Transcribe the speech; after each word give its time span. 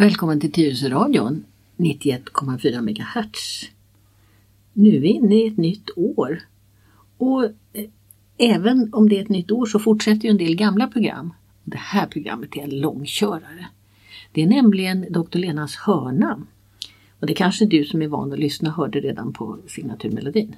Välkommen 0.00 0.40
till 0.40 0.52
Tyresöradion 0.52 1.44
91,4 1.76 2.80
MHz. 2.80 3.64
Nu 4.72 4.96
är 4.96 5.00
vi 5.00 5.08
inne 5.08 5.34
i 5.34 5.46
ett 5.46 5.56
nytt 5.56 5.90
år. 5.96 6.40
Och 7.18 7.44
eh, 7.44 7.84
även 8.38 8.94
om 8.94 9.08
det 9.08 9.18
är 9.18 9.22
ett 9.22 9.28
nytt 9.28 9.50
år 9.50 9.66
så 9.66 9.78
fortsätter 9.78 10.24
ju 10.24 10.30
en 10.30 10.36
del 10.36 10.56
gamla 10.56 10.86
program. 10.86 11.34
Det 11.64 11.76
här 11.76 12.06
programmet 12.06 12.56
är 12.56 12.60
en 12.60 12.80
långkörare. 12.80 13.66
Det 14.32 14.42
är 14.42 14.46
nämligen 14.46 15.06
Dr. 15.10 15.38
Lenas 15.38 15.76
hörna. 15.76 16.46
Och 17.20 17.26
det 17.26 17.34
kanske 17.34 17.64
du 17.64 17.84
som 17.84 18.02
är 18.02 18.08
van 18.08 18.32
att 18.32 18.38
lyssna 18.38 18.70
hörde 18.70 19.00
redan 19.00 19.32
på 19.32 19.58
signaturmelodin. 19.66 20.56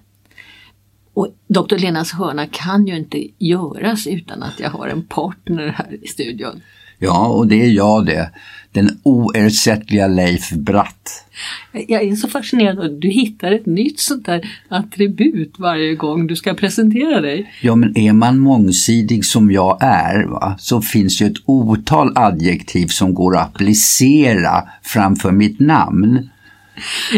Och 1.12 1.28
Dr. 1.46 1.78
Lenas 1.78 2.12
hörna 2.12 2.46
kan 2.46 2.86
ju 2.86 2.96
inte 2.96 3.26
göras 3.38 4.06
utan 4.06 4.42
att 4.42 4.60
jag 4.60 4.70
har 4.70 4.88
en 4.88 5.06
partner 5.06 5.68
här 5.68 5.98
i 6.02 6.06
studion. 6.06 6.60
Ja, 7.02 7.26
och 7.26 7.46
det 7.46 7.62
är 7.62 7.70
jag 7.70 8.06
det. 8.06 8.30
Den 8.72 9.00
oersättliga 9.02 10.06
Leif 10.06 10.50
Bratt. 10.50 11.24
Jag 11.72 12.02
är 12.02 12.16
så 12.16 12.28
fascinerad. 12.28 13.00
Du 13.00 13.08
hittar 13.08 13.52
ett 13.52 13.66
nytt 13.66 14.00
sånt 14.00 14.26
där 14.26 14.48
attribut 14.68 15.54
varje 15.58 15.94
gång 15.94 16.26
du 16.26 16.36
ska 16.36 16.54
presentera 16.54 17.20
dig. 17.20 17.52
Ja, 17.60 17.74
men 17.74 17.98
är 17.98 18.12
man 18.12 18.38
mångsidig 18.38 19.24
som 19.24 19.50
jag 19.50 19.78
är 19.80 20.24
va, 20.24 20.56
så 20.58 20.82
finns 20.82 21.22
ju 21.22 21.26
ett 21.26 21.42
otal 21.44 22.12
adjektiv 22.14 22.86
som 22.86 23.14
går 23.14 23.36
att 23.36 23.46
applicera 23.46 24.68
framför 24.82 25.32
mitt 25.32 25.60
namn. 25.60 26.28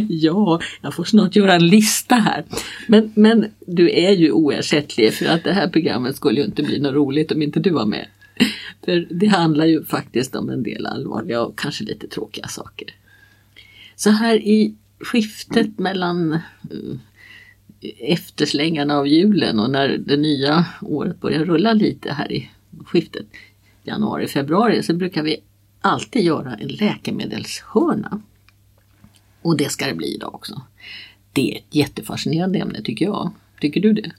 Ja, 0.08 0.60
jag 0.82 0.94
får 0.94 1.04
snart 1.04 1.36
göra 1.36 1.54
en 1.54 1.66
lista 1.66 2.14
här. 2.14 2.44
Men, 2.88 3.12
men 3.14 3.46
du 3.66 3.90
är 3.90 4.10
ju 4.10 4.32
oersättlig 4.32 5.14
för 5.14 5.26
att 5.26 5.44
det 5.44 5.52
här 5.52 5.68
programmet 5.68 6.16
skulle 6.16 6.40
ju 6.40 6.46
inte 6.46 6.62
bli 6.62 6.80
något 6.80 6.94
roligt 6.94 7.32
om 7.32 7.42
inte 7.42 7.60
du 7.60 7.70
var 7.70 7.86
med. 7.86 8.06
För 8.84 9.06
det 9.10 9.26
handlar 9.26 9.66
ju 9.66 9.84
faktiskt 9.84 10.36
om 10.36 10.48
en 10.48 10.62
del 10.62 10.86
allvarliga 10.86 11.42
och 11.42 11.58
kanske 11.58 11.84
lite 11.84 12.08
tråkiga 12.08 12.48
saker. 12.48 12.88
Så 13.96 14.10
här 14.10 14.34
i 14.34 14.74
skiftet 14.98 15.78
mellan 15.78 16.32
eh, 16.32 16.40
efterslängarna 17.98 18.96
av 18.98 19.06
julen 19.06 19.60
och 19.60 19.70
när 19.70 19.88
det 19.88 20.16
nya 20.16 20.66
året 20.80 21.20
börjar 21.20 21.44
rulla 21.44 21.72
lite 21.72 22.12
här 22.12 22.32
i 22.32 22.50
skiftet 22.86 23.26
januari, 23.82 24.28
februari 24.28 24.82
så 24.82 24.94
brukar 24.94 25.22
vi 25.22 25.36
alltid 25.80 26.22
göra 26.22 26.54
en 26.54 26.68
läkemedelshörna. 26.68 28.22
Och 29.42 29.56
det 29.56 29.68
ska 29.68 29.86
det 29.86 29.94
bli 29.94 30.14
idag 30.14 30.34
också. 30.34 30.62
Det 31.32 31.52
är 31.52 31.58
ett 31.58 31.74
jättefascinerande 31.74 32.58
ämne 32.58 32.82
tycker 32.82 33.04
jag. 33.04 33.32
Tycker 33.60 33.80
du 33.80 33.92
det? 33.92 34.12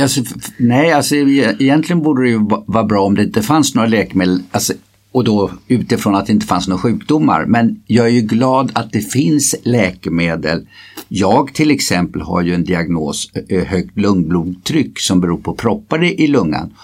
Alltså, 0.00 0.22
nej, 0.56 0.92
alltså, 0.92 1.16
e-, 1.16 1.56
egentligen 1.58 2.02
borde 2.02 2.22
det 2.22 2.28
ju 2.28 2.40
vara 2.66 2.84
bra 2.84 3.04
om 3.04 3.14
det 3.14 3.22
inte 3.22 3.42
fanns 3.42 3.74
några 3.74 3.88
läkemedel. 3.88 4.42
Alltså, 4.50 4.72
och 5.12 5.24
då 5.24 5.50
utifrån 5.68 6.14
att 6.14 6.26
det 6.26 6.32
inte 6.32 6.46
fanns 6.46 6.68
några 6.68 6.82
sjukdomar. 6.82 7.46
Men 7.46 7.82
jag 7.86 8.06
är 8.06 8.10
ju 8.10 8.20
glad 8.20 8.70
att 8.74 8.92
det 8.92 9.00
finns 9.00 9.54
läkemedel. 9.62 10.66
Jag 11.08 11.54
till 11.54 11.70
exempel 11.70 12.22
har 12.22 12.42
ju 12.42 12.54
en 12.54 12.64
diagnos 12.64 13.30
högt 13.66 13.98
lungblodtryck 13.98 15.00
som 15.00 15.20
beror 15.20 15.38
på 15.38 15.54
proppar 15.54 16.04
i 16.04 16.26
lungan. 16.26 16.74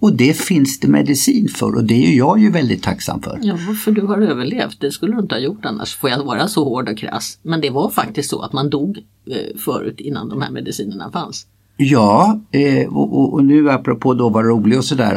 Och 0.00 0.12
det 0.12 0.36
finns 0.36 0.80
det 0.80 0.88
medicin 0.88 1.48
för 1.48 1.74
och 1.74 1.84
det 1.84 2.06
är 2.06 2.16
jag 2.16 2.38
ju 2.40 2.50
väldigt 2.50 2.82
tacksam 2.82 3.22
för. 3.22 3.38
Ja, 3.42 3.56
för 3.84 3.92
du 3.92 4.02
har 4.02 4.18
överlevt. 4.18 4.80
Det 4.80 4.90
skulle 4.90 5.12
du 5.12 5.20
inte 5.20 5.34
ha 5.34 5.40
gjort 5.40 5.64
annars, 5.64 5.96
får 5.96 6.10
jag 6.10 6.24
vara 6.24 6.48
så 6.48 6.64
hård 6.64 6.88
och 6.88 6.98
krass. 6.98 7.38
Men 7.42 7.60
det 7.60 7.70
var 7.70 7.90
faktiskt 7.90 8.30
så 8.30 8.40
att 8.40 8.52
man 8.52 8.70
dog 8.70 8.98
eh, 9.30 9.58
förut 9.58 10.00
innan 10.00 10.28
de 10.28 10.42
här 10.42 10.50
medicinerna 10.50 11.10
fanns. 11.10 11.46
Ja, 11.80 12.40
eh, 12.50 12.88
och, 12.88 13.34
och, 13.34 13.44
nu 13.44 13.70
apropå 13.70 14.14
då 14.14 14.28
vara 14.28 14.46
rolig 14.46 14.78
och 14.78 14.84
sådär. 14.84 15.14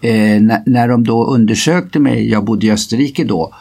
Eh, 0.00 0.42
när, 0.42 0.62
när 0.66 0.88
de 0.88 1.04
då 1.04 1.26
undersökte 1.26 1.98
mig, 1.98 2.30
jag 2.30 2.44
bodde 2.44 2.66
i 2.66 2.72
Österrike 2.72 3.24
då, 3.24 3.54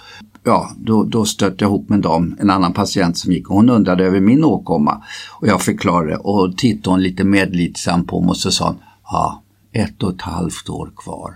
ja, 0.43 0.71
då, 0.77 1.03
då 1.03 1.25
stötte 1.25 1.63
jag 1.63 1.69
ihop 1.69 1.89
med 1.89 1.95
en 1.95 2.01
dam, 2.01 2.35
en 2.39 2.49
annan 2.49 2.73
patient 2.73 3.17
som 3.17 3.31
gick 3.31 3.49
och 3.49 3.55
hon 3.55 3.69
undrade 3.69 4.05
över 4.05 4.19
min 4.19 4.43
åkomma. 4.43 5.03
Och 5.39 5.47
jag 5.47 5.61
förklarade 5.61 6.17
och 6.17 6.57
tittade 6.57 6.89
hon 6.89 7.03
lite 7.03 7.23
medlidsam 7.23 8.05
på 8.05 8.21
mig 8.21 8.29
och 8.29 8.37
så 8.37 8.51
sa 8.51 8.67
hon, 8.67 8.77
ja, 9.03 9.41
ett 9.71 10.03
och 10.03 10.13
ett 10.13 10.21
halvt 10.21 10.69
år 10.69 10.91
kvar. 10.97 11.33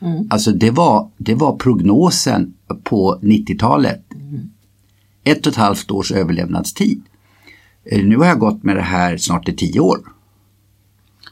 Mm. 0.00 0.28
Alltså 0.30 0.52
det 0.52 0.70
var, 0.70 1.10
det 1.16 1.34
var 1.34 1.56
prognosen 1.56 2.54
på 2.82 3.18
90-talet. 3.22 4.14
Mm. 4.14 4.50
Ett 5.24 5.46
och 5.46 5.52
ett 5.52 5.58
halvt 5.58 5.90
års 5.90 6.12
överlevnadstid. 6.12 7.02
Eh, 7.84 8.04
nu 8.04 8.16
har 8.16 8.26
jag 8.26 8.38
gått 8.38 8.62
med 8.62 8.76
det 8.76 8.82
här 8.82 9.16
snart 9.16 9.48
i 9.48 9.52
tio 9.52 9.80
år. 9.80 9.98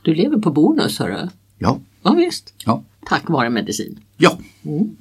Du 0.03 0.15
lever 0.15 0.39
på 0.39 0.51
bonus 0.51 0.99
hörru. 0.99 1.29
Ja. 1.59 1.79
Ja 2.03 2.13
visst. 2.13 2.55
Ja. 2.65 2.83
Tack 3.07 3.29
vare 3.29 3.51
medicin. 3.51 4.01
Ja. 4.17 4.39
Mm. 4.63 4.97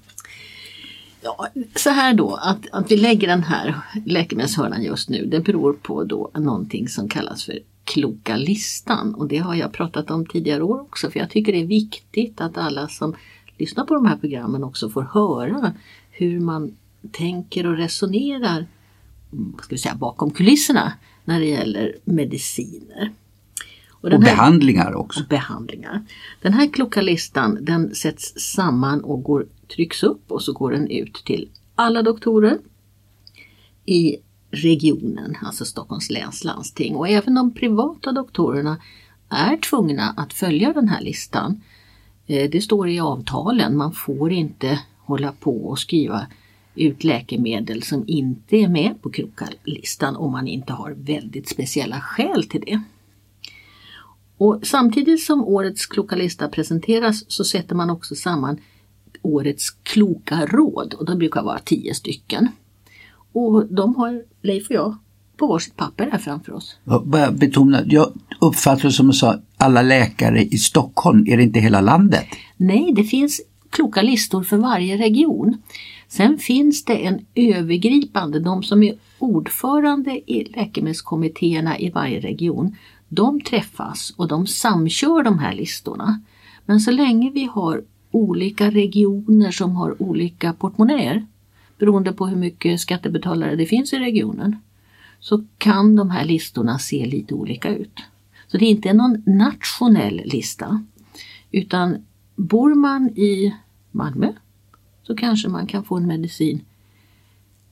ja. 1.22 1.48
Så 1.76 1.90
här 1.90 2.14
då, 2.14 2.36
att, 2.36 2.70
att 2.72 2.92
vi 2.92 2.98
lägger 2.98 3.28
den 3.28 3.44
här 3.44 3.76
läkemedelshörnan 4.06 4.84
just 4.84 5.10
nu, 5.10 5.26
det 5.26 5.40
beror 5.40 5.74
på 5.74 6.04
då 6.04 6.32
någonting 6.34 6.88
som 6.88 7.10
kallas 7.10 7.46
för 7.46 7.60
kloka 7.84 8.36
listan 8.36 9.16
och 9.16 9.28
det 9.28 9.38
har 9.38 9.56
jag 9.56 9.72
pratat 9.72 10.12
om 10.12 10.26
tidigare 10.26 10.64
år 10.64 10.82
också 10.82 11.12
för 11.12 11.20
jag 11.20 11.30
tycker 11.30 11.52
det 11.52 11.62
är 11.62 11.66
viktigt 11.66 12.42
att 12.42 12.58
alla 12.58 12.88
som 12.88 13.16
lyssnar 13.58 13.86
på 13.86 13.94
de 13.94 14.06
här 14.06 14.18
programmen 14.18 14.64
också 14.64 14.90
får 14.90 15.02
höra 15.02 15.74
hur 16.12 16.40
man 16.40 16.76
tänker 17.12 17.66
och 17.66 17.78
resonerar 17.78 18.68
ska 19.62 19.68
vi 19.70 19.78
säga, 19.78 19.96
bakom 19.96 20.32
kulisserna 20.32 20.94
när 21.26 21.40
det 21.40 21.46
gäller 21.46 21.96
mediciner. 22.04 23.12
Och, 24.02 24.14
och 24.14 24.20
behandlingar 24.20 24.94
också. 24.94 25.20
Och 25.20 25.28
behandlingar. 25.28 26.02
Den 26.42 26.54
här 26.54 26.74
kloka 26.74 27.02
listan 27.02 27.58
den 27.62 27.96
sätts 27.96 28.34
samman 28.40 29.04
och 29.04 29.24
går, 29.24 29.46
trycks 29.76 30.04
upp 30.04 30.32
och 30.32 30.42
så 30.42 30.54
går 30.54 30.72
den 30.72 30.88
ut 30.88 31.14
till 31.26 31.50
alla 31.76 32.02
doktorer 32.02 32.58
i 33.86 34.18
regionen, 34.52 35.36
alltså 35.42 35.66
Stockholms 35.66 36.10
läns 36.10 36.44
landsting. 36.44 36.96
Och 36.96 37.10
även 37.10 37.36
de 37.36 37.54
privata 37.54 38.12
doktorerna 38.12 38.78
är 39.30 39.58
tvungna 39.58 40.14
att 40.18 40.34
följa 40.34 40.74
den 40.74 40.88
här 40.88 41.02
listan. 41.02 41.62
Eh, 42.28 42.50
det 42.50 42.62
står 42.62 42.90
i 42.90 43.00
avtalen, 43.00 43.78
man 43.78 43.92
får 43.92 44.32
inte 44.32 44.80
hålla 44.98 45.32
på 45.32 45.66
och 45.66 45.80
skriva 45.80 46.28
ut 46.76 47.04
läkemedel 47.04 47.84
som 47.84 48.04
inte 48.08 48.56
är 48.56 48.68
med 48.68 49.02
på 49.02 49.10
krokarlistan 49.10 50.16
om 50.16 50.32
man 50.32 50.48
inte 50.48 50.74
har 50.74 50.92
väldigt 50.92 51.50
speciella 51.50 52.02
skäl 52.02 52.44
till 52.44 52.62
det. 52.66 52.82
Och 54.40 54.60
samtidigt 54.64 55.22
som 55.22 55.44
årets 55.44 55.86
kloka 55.86 56.16
lista 56.16 56.48
presenteras 56.48 57.26
så 57.28 57.44
sätter 57.44 57.76
man 57.76 57.90
också 57.90 58.16
samman 58.16 58.58
årets 59.22 59.70
kloka 59.70 60.46
råd 60.46 60.94
och 60.94 61.06
de 61.06 61.18
brukar 61.18 61.44
vara 61.44 61.60
tio 61.60 61.94
stycken. 61.94 62.48
Och 63.32 63.66
de 63.66 63.96
har 63.96 64.24
Leif 64.42 64.70
och 64.70 64.76
jag 64.76 64.98
på 65.38 65.48
varsitt 65.48 65.76
papper 65.76 66.10
här 66.12 66.20
framför 66.20 66.54
oss. 66.54 66.78
Bara 67.06 67.32
betona, 67.32 67.82
jag 67.86 68.14
uppfattar 68.42 68.90
som 68.90 69.08
du 69.08 69.14
sa, 69.14 69.40
alla 69.58 69.82
läkare 69.82 70.44
i 70.44 70.58
Stockholm, 70.58 71.28
är 71.28 71.38
det 71.38 71.44
inte 71.44 71.60
hela 71.60 71.82
landet? 71.82 72.26
Nej, 72.58 72.94
det 72.96 73.04
finns 73.04 73.42
kloka 73.70 74.02
listor 74.02 74.44
för 74.44 74.58
varje 74.58 74.98
region. 74.98 75.58
Sen 76.08 76.38
finns 76.38 76.86
det 76.86 77.06
en 77.06 77.26
övergripande, 77.36 78.40
de 78.40 78.64
som 78.64 78.84
är 78.84 78.96
ordförande 79.20 80.12
i 80.12 80.52
läkemedelskommittéerna 80.56 81.80
i 81.80 81.90
varje 81.90 82.20
region, 82.20 82.76
de 83.10 83.42
träffas 83.42 84.14
och 84.18 84.28
de 84.28 84.48
samkör 84.48 85.24
de 85.24 85.40
här 85.40 85.54
listorna. 85.54 86.22
Men 86.66 86.80
så 86.80 86.92
länge 86.92 87.32
vi 87.32 87.46
har 87.46 87.84
olika 88.12 88.72
regioner 88.72 89.52
som 89.52 89.76
har 89.76 90.02
olika 90.02 90.54
portmonnäer 90.54 91.26
beroende 91.78 92.14
på 92.14 92.28
hur 92.28 92.36
mycket 92.36 92.80
skattebetalare 92.80 93.56
det 93.56 93.66
finns 93.66 93.94
i 93.94 94.00
regionen 94.00 94.56
så 95.20 95.46
kan 95.58 95.96
de 95.96 96.10
här 96.10 96.26
listorna 96.26 96.80
se 96.80 97.06
lite 97.06 97.34
olika 97.34 97.76
ut. 97.76 98.00
Så 98.48 98.58
det 98.58 98.66
är 98.66 98.70
inte 98.70 98.94
någon 98.94 99.24
nationell 99.26 100.22
lista 100.26 100.84
utan 101.52 102.06
bor 102.36 102.76
man 102.76 103.10
i 103.10 103.56
Malmö 103.92 104.34
så 105.04 105.16
kanske 105.16 105.50
man 105.50 105.68
kan 105.68 105.84
få 105.84 105.98
en 105.98 106.08
medicin 106.08 106.62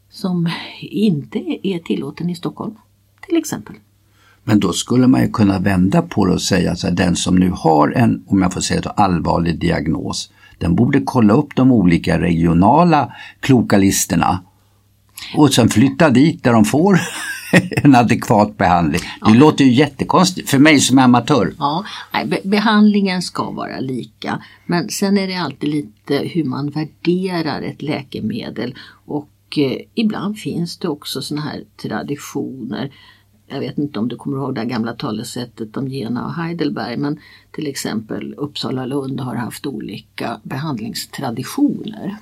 som 0.09 0.49
inte 0.81 1.67
är 1.67 1.79
tillåten 1.79 2.29
i 2.29 2.35
Stockholm 2.35 2.75
till 3.21 3.37
exempel. 3.37 3.75
Men 4.47 4.59
då 4.59 4.73
skulle 4.73 5.07
man 5.07 5.21
ju 5.21 5.31
kunna 5.31 5.59
vända 5.59 6.01
på 6.01 6.25
det 6.25 6.33
och 6.33 6.41
säga 6.41 6.71
att 6.71 6.97
den 6.97 7.15
som 7.15 7.35
nu 7.35 7.49
har 7.49 7.91
en, 7.91 8.23
om 8.27 8.41
jag 8.41 8.53
får 8.53 8.61
säga 8.61 8.81
så, 8.81 8.89
allvarlig 8.89 9.59
diagnos, 9.59 10.31
den 10.57 10.75
borde 10.75 11.01
kolla 11.05 11.33
upp 11.33 11.55
de 11.55 11.71
olika 11.71 12.19
regionala 12.19 13.13
kloka 13.39 13.77
listorna 13.77 14.43
och 15.35 15.53
sen 15.53 15.69
flytta 15.69 16.09
dit 16.09 16.43
där 16.43 16.53
de 16.53 16.65
får 16.65 16.99
en 17.83 17.95
adekvat 17.95 18.57
behandling. 18.57 19.01
Det 19.01 19.31
ja. 19.31 19.33
låter 19.33 19.65
ju 19.65 19.73
jättekonstigt 19.73 20.49
för 20.49 20.59
mig 20.59 20.79
som 20.79 20.97
är 20.97 21.03
amatör. 21.03 21.53
Ja, 21.59 21.85
be 22.25 22.39
behandlingen 22.43 23.21
ska 23.21 23.51
vara 23.51 23.79
lika 23.79 24.43
men 24.65 24.89
sen 24.89 25.17
är 25.17 25.27
det 25.27 25.35
alltid 25.35 25.69
lite 25.69 26.17
hur 26.17 26.43
man 26.43 26.69
värderar 26.69 27.61
ett 27.61 27.81
läkemedel 27.81 28.75
och 29.05 29.29
eh, 29.57 29.81
ibland 29.93 30.39
finns 30.39 30.77
det 30.77 30.87
också 30.87 31.21
sådana 31.21 31.45
här 31.45 31.63
traditioner 31.81 32.91
jag 33.47 33.59
vet 33.59 33.77
inte 33.77 33.99
om 33.99 34.07
du 34.07 34.15
kommer 34.15 34.37
ihåg 34.37 34.55
det 34.55 34.65
gamla 34.65 34.93
talesättet 34.93 35.77
om 35.77 35.87
Jena 35.87 36.25
och 36.25 36.33
Heidelberg 36.33 36.97
men 36.97 37.19
till 37.51 37.67
exempel 37.67 38.33
Uppsala 38.33 38.81
och 38.81 38.87
Lund 38.87 39.19
har 39.19 39.35
haft 39.35 39.65
olika 39.65 40.39
behandlingstraditioner. 40.43 42.15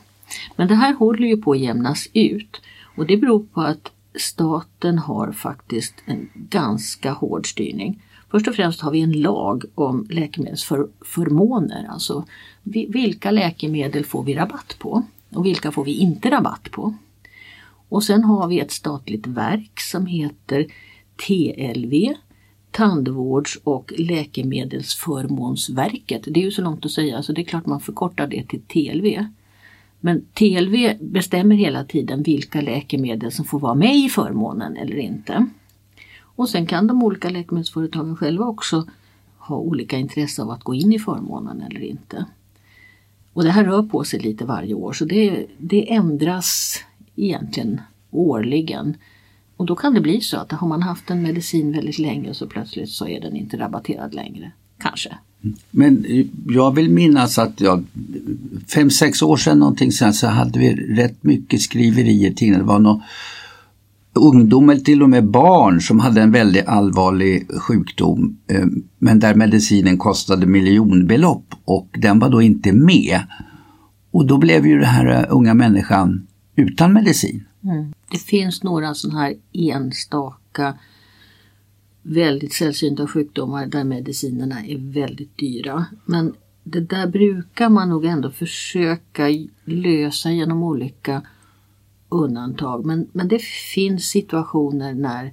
Men 0.56 0.68
det 0.68 0.76
här 0.76 0.94
håller 0.94 1.28
ju 1.28 1.38
på 1.38 1.52
att 1.52 1.60
jämnas 1.60 2.08
ut 2.14 2.62
och 2.96 3.06
det 3.06 3.18
beror 3.18 3.46
på 3.54 3.62
att 3.62 3.92
staten 4.20 4.98
har 4.98 5.32
faktiskt 5.32 5.94
en 6.06 6.30
ganska 6.34 7.12
hård 7.12 7.50
styrning. 7.50 8.02
Först 8.32 8.48
och 8.48 8.56
främst 8.56 8.82
har 8.82 8.92
vi 8.92 9.02
en 9.02 9.22
lag 9.22 9.64
om 9.76 10.08
läkemedelsförmåner, 10.10 11.88
alltså 11.90 12.26
vilka 12.64 13.32
läkemedel 13.32 14.06
får 14.06 14.24
vi 14.24 14.34
rabatt 14.34 14.76
på 14.80 15.04
och 15.30 15.46
vilka 15.46 15.72
får 15.72 15.86
vi 15.86 15.94
inte 15.94 16.32
rabatt 16.32 16.72
på. 16.72 16.94
Och 17.90 18.04
sen 18.04 18.24
har 18.24 18.48
vi 18.48 18.60
ett 18.60 18.72
statligt 18.72 19.28
verk 19.28 19.80
som 19.80 20.06
heter 20.06 20.68
TLV, 21.28 22.14
Tandvårds 22.72 23.60
och 23.64 23.94
läkemedelsförmånsverket. 23.98 26.24
Det 26.28 26.40
är 26.40 26.44
ju 26.44 26.52
så 26.52 26.62
långt 26.62 26.86
att 26.86 26.92
säga 26.92 27.24
så 27.24 27.34
det 27.34 27.42
är 27.42 27.46
klart 27.46 27.66
man 27.66 27.80
förkortar 27.80 28.28
det 28.28 28.48
till 28.48 28.62
TLV. 28.62 29.26
Men 30.00 30.26
TLV 30.34 30.98
bestämmer 31.00 31.56
hela 31.56 31.84
tiden 31.84 32.24
vilka 32.24 32.62
läkemedel 32.62 33.32
som 33.32 33.46
får 33.46 33.60
vara 33.60 33.76
med 33.76 33.96
i 33.96 34.10
förmånen 34.10 34.78
eller 34.78 34.98
inte. 34.98 35.48
Och 36.22 36.50
sen 36.50 36.66
kan 36.66 36.88
de 36.88 37.04
olika 37.04 37.30
läkemedelsföretagen 37.30 38.16
själva 38.16 38.46
också 38.46 38.86
ha 39.38 39.58
olika 39.58 39.98
intresse 39.98 40.42
av 40.42 40.50
att 40.50 40.64
gå 40.64 40.74
in 40.74 40.94
i 40.94 41.00
förmånen 41.00 41.62
eller 41.62 41.84
inte. 41.84 42.26
Och 43.34 43.44
det 43.44 43.52
här 43.52 43.64
rör 43.64 43.84
på 43.84 44.04
sig 44.04 44.20
lite 44.20 44.46
varje 44.46 44.74
år 44.74 44.94
så 44.94 45.06
det, 45.06 45.46
det 45.58 45.94
ändras 45.94 46.80
egentligen 47.16 47.82
årligen. 48.12 48.98
Och 49.58 49.66
då 49.66 49.76
kan 49.76 49.94
det 49.94 50.02
bli 50.02 50.22
så 50.22 50.38
att 50.38 50.52
har 50.52 50.68
man 50.68 50.82
haft 50.82 51.10
en 51.10 51.22
medicin 51.22 51.72
väldigt 51.72 52.00
länge 52.00 52.34
så 52.34 52.48
plötsligt 52.48 52.90
så 52.90 53.08
är 53.08 53.22
den 53.22 53.36
inte 53.36 53.58
rabatterad 53.58 54.14
längre. 54.14 54.52
Kanske. 54.80 55.18
Men 55.72 56.06
jag 56.48 56.76
vill 56.76 56.90
minnas 56.90 57.38
att 57.40 57.62
jag, 57.62 57.84
fem, 58.74 58.90
sex 58.90 59.22
år 59.22 59.38
sedan 59.38 59.60
någonting 59.60 59.92
sen 59.92 60.14
så 60.14 60.28
hade 60.28 60.60
vi 60.60 60.74
rätt 60.74 61.24
mycket 61.24 61.62
skriverier 61.62 62.34
till. 62.34 62.54
Det 62.54 62.64
var 62.64 62.80
någon 62.80 63.02
ungdom 64.14 64.70
eller 64.70 64.82
till 64.82 65.04
och 65.04 65.10
med 65.10 65.28
barn 65.28 65.82
som 65.82 66.00
hade 66.00 66.22
en 66.22 66.32
väldigt 66.32 66.68
allvarlig 66.68 67.48
sjukdom 67.60 68.38
eh, 68.48 68.66
men 69.00 69.20
där 69.20 69.36
medicinen 69.36 69.98
kostade 69.98 70.46
miljonbelopp 70.46 71.56
och 71.66 71.90
den 71.92 72.20
var 72.20 72.30
då 72.30 72.42
inte 72.42 72.74
med. 72.74 73.20
Och 74.12 74.26
då 74.26 74.38
blev 74.38 74.68
ju 74.68 74.76
den 74.80 74.90
här 74.90 75.28
unga 75.30 75.54
människan 75.54 76.28
utan 76.56 76.94
medicin. 76.94 77.44
Mm. 77.66 77.94
Det 78.12 78.18
finns 78.18 78.64
några 78.64 78.94
sådana 78.94 79.20
här 79.20 79.36
enstaka 79.54 80.78
väldigt 82.02 82.54
sällsynta 82.54 83.08
sjukdomar 83.08 83.66
där 83.66 83.84
medicinerna 83.84 84.66
är 84.66 84.78
väldigt 84.78 85.38
dyra. 85.38 85.86
Men 86.06 86.34
det 86.64 86.80
där 86.80 87.08
brukar 87.08 87.70
man 87.70 87.90
nog 87.90 88.06
ändå 88.06 88.32
försöka 88.32 89.28
lösa 89.64 90.32
genom 90.32 90.64
olika 90.64 91.22
undantag. 92.10 92.86
Men, 92.86 93.08
men 93.12 93.28
det 93.28 93.42
finns 93.42 94.06
situationer 94.06 94.94
när 94.94 95.26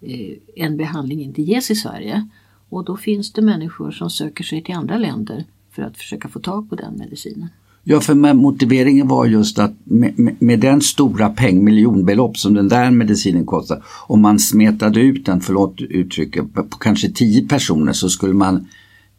eh, 0.00 0.36
en 0.56 0.76
behandling 0.76 1.22
inte 1.22 1.42
ges 1.42 1.70
i 1.70 1.74
Sverige 1.74 2.28
och 2.68 2.84
då 2.84 2.96
finns 2.96 3.32
det 3.32 3.42
människor 3.42 3.90
som 3.90 4.10
söker 4.10 4.44
sig 4.44 4.62
till 4.62 4.74
andra 4.74 4.98
länder 4.98 5.44
för 5.70 5.82
att 5.82 5.96
försöka 5.96 6.28
få 6.28 6.40
tag 6.40 6.70
på 6.70 6.74
den 6.74 6.98
medicinen. 6.98 7.48
Ja, 7.84 8.00
för 8.00 8.34
motiveringen 8.34 9.08
var 9.08 9.26
just 9.26 9.58
att 9.58 9.72
med, 9.84 10.18
med, 10.18 10.42
med, 10.42 10.60
den 10.60 10.80
stora 10.80 11.28
peng, 11.28 11.64
miljonbelopp 11.64 12.36
som 12.38 12.54
den 12.54 12.68
där 12.68 12.90
medicinen 12.90 13.46
kostar, 13.46 13.82
om 14.06 14.22
man 14.22 14.38
smetade 14.38 15.00
ut 15.00 15.26
den, 15.26 15.40
förlåt 15.40 15.80
uttrycket, 15.80 16.54
på 16.54 16.78
kanske 16.80 17.10
tio 17.10 17.48
personer 17.48 17.92
så 17.92 18.08
skulle 18.08 18.34
man 18.34 18.68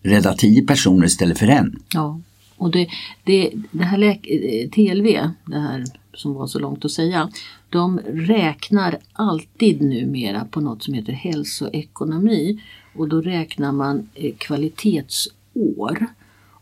rädda 0.01 0.33
tio 0.33 0.65
personer 0.65 1.05
istället 1.05 1.39
för 1.39 1.47
en. 1.47 1.79
Ja, 1.93 2.19
och 2.57 2.71
det, 2.71 2.87
det, 3.23 3.51
det 3.71 3.83
här 3.83 3.97
läk- 3.97 4.27
eh, 4.27 4.69
TLV, 4.69 5.05
det 5.45 5.59
här 5.59 5.85
som 6.13 6.33
var 6.33 6.47
så 6.47 6.59
långt 6.59 6.85
att 6.85 6.91
säga, 6.91 7.29
de 7.69 7.99
räknar 8.13 8.97
alltid 9.13 9.81
numera 9.81 10.45
på 10.45 10.61
något 10.61 10.83
som 10.83 10.93
heter 10.93 11.13
hälsoekonomi 11.13 12.61
och 12.95 13.09
då 13.09 13.21
räknar 13.21 13.71
man 13.71 14.09
eh, 14.15 14.33
kvalitetsår. 14.37 16.05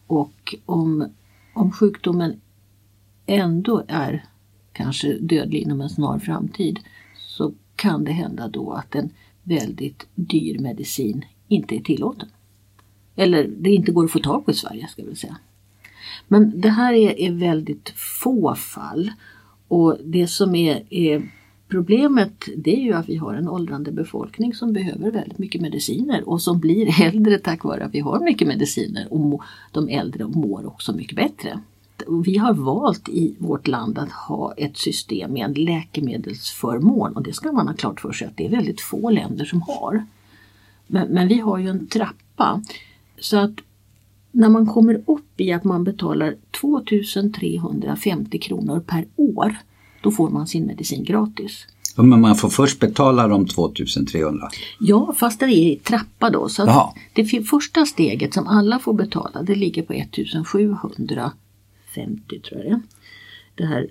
Och 0.08 0.56
om 0.66 1.08
om 1.54 1.72
sjukdomen 1.72 2.42
ändå 3.26 3.84
är 3.88 4.26
kanske 4.74 5.14
dödlig 5.14 5.62
inom 5.62 5.82
en 5.82 5.90
snar 5.90 6.20
framtid 6.20 6.80
så 7.18 7.54
kan 7.76 8.04
det 8.04 8.12
hända 8.12 8.48
då 8.48 8.72
att 8.72 8.96
en 8.96 9.10
väldigt 9.44 10.08
dyr 10.16 10.60
medicin 10.60 11.26
inte 11.48 11.76
är 11.76 11.80
tillåten. 11.80 12.30
Eller 13.16 13.48
det 13.48 13.70
inte 13.70 13.92
går 13.92 14.06
att 14.06 14.12
få 14.12 14.20
tag 14.20 14.46
på 14.46 14.52
i 14.52 14.54
Sverige 14.54 14.88
ska 14.88 15.04
vi 15.04 15.16
säga. 15.16 15.38
Men 16.28 16.62
det 16.62 16.70
här 16.70 16.94
är, 16.94 17.20
är 17.20 17.32
väldigt 17.32 17.90
få 17.96 18.56
fall 18.56 19.12
och 19.68 19.98
det 20.04 20.28
som 20.28 20.56
är, 20.56 20.84
är 20.90 21.32
Problemet 21.70 22.50
det 22.58 22.76
är 22.76 22.82
ju 22.82 22.94
att 22.94 23.10
vi 23.10 23.16
har 23.16 23.34
en 23.34 23.50
åldrande 23.50 23.92
befolkning 23.92 24.54
som 24.54 24.74
behöver 24.74 25.12
väldigt 25.12 25.38
mycket 25.38 25.62
mediciner 25.62 26.30
och 26.30 26.42
som 26.42 26.60
blir 26.60 27.02
äldre 27.04 27.38
tack 27.38 27.64
vare 27.64 27.86
att 27.86 27.94
vi 27.94 28.00
har 28.00 28.20
mycket 28.20 28.48
mediciner 28.48 29.14
och 29.14 29.44
de 29.72 29.90
äldre 29.90 30.28
mår 30.28 30.68
också 30.68 30.94
mycket 30.94 31.16
bättre. 31.16 31.60
Vi 32.26 32.38
har 32.38 32.54
valt 32.54 33.10
i 33.10 33.36
vårt 33.38 33.68
land 33.68 33.98
att 33.98 34.12
ha 34.12 34.54
ett 34.54 34.78
system 34.78 35.34
med 35.34 35.46
en 35.46 35.54
läkemedelsförmån 35.54 37.16
och 37.16 37.24
det 37.24 37.34
ska 37.34 37.52
man 37.52 37.68
ha 37.68 37.74
klart 37.74 38.02
för 38.02 38.12
sig 38.12 38.28
att 38.28 38.38
det 38.38 38.46
är 38.46 38.50
väldigt 38.50 38.82
få 38.82 39.10
länder 39.10 39.46
som 39.46 39.62
har. 39.62 40.06
Men, 40.88 41.08
men 41.08 41.28
vi 41.28 41.40
har 41.40 41.58
ju 41.58 41.68
en 41.68 41.88
trappa 41.88 42.62
så 43.20 43.38
att 43.38 43.54
när 44.32 44.50
man 44.50 44.68
kommer 44.68 45.02
upp 45.06 45.42
i 45.42 45.54
att 45.54 45.64
man 45.64 45.84
betalar 45.84 46.36
2350 46.52 48.40
kronor 48.40 48.80
per 48.80 49.06
år 49.16 49.56
då 50.02 50.12
får 50.12 50.30
man 50.30 50.48
sin 50.48 50.66
medicin 50.66 51.04
gratis. 51.04 51.66
Men 51.96 52.22
man 52.22 52.36
får 52.36 52.50
först 52.50 52.80
betala 52.80 53.28
de 53.28 53.48
2300? 53.48 54.50
Ja, 54.80 55.14
fast 55.18 55.40
det 55.40 55.46
är 55.46 55.50
i 55.50 55.76
trappa 55.76 56.30
då. 56.30 56.50
Så 56.50 56.94
det 57.14 57.26
första 57.50 57.86
steget 57.86 58.34
som 58.34 58.48
alla 58.48 58.80
får 58.80 58.94
betala 58.94 59.44
det 59.44 59.56
ligger 59.56 59.84
på 59.84 59.94
1750 59.94 62.40
tror 62.40 62.64
jag 62.64 62.82
det 63.60 63.66
här 63.66 63.90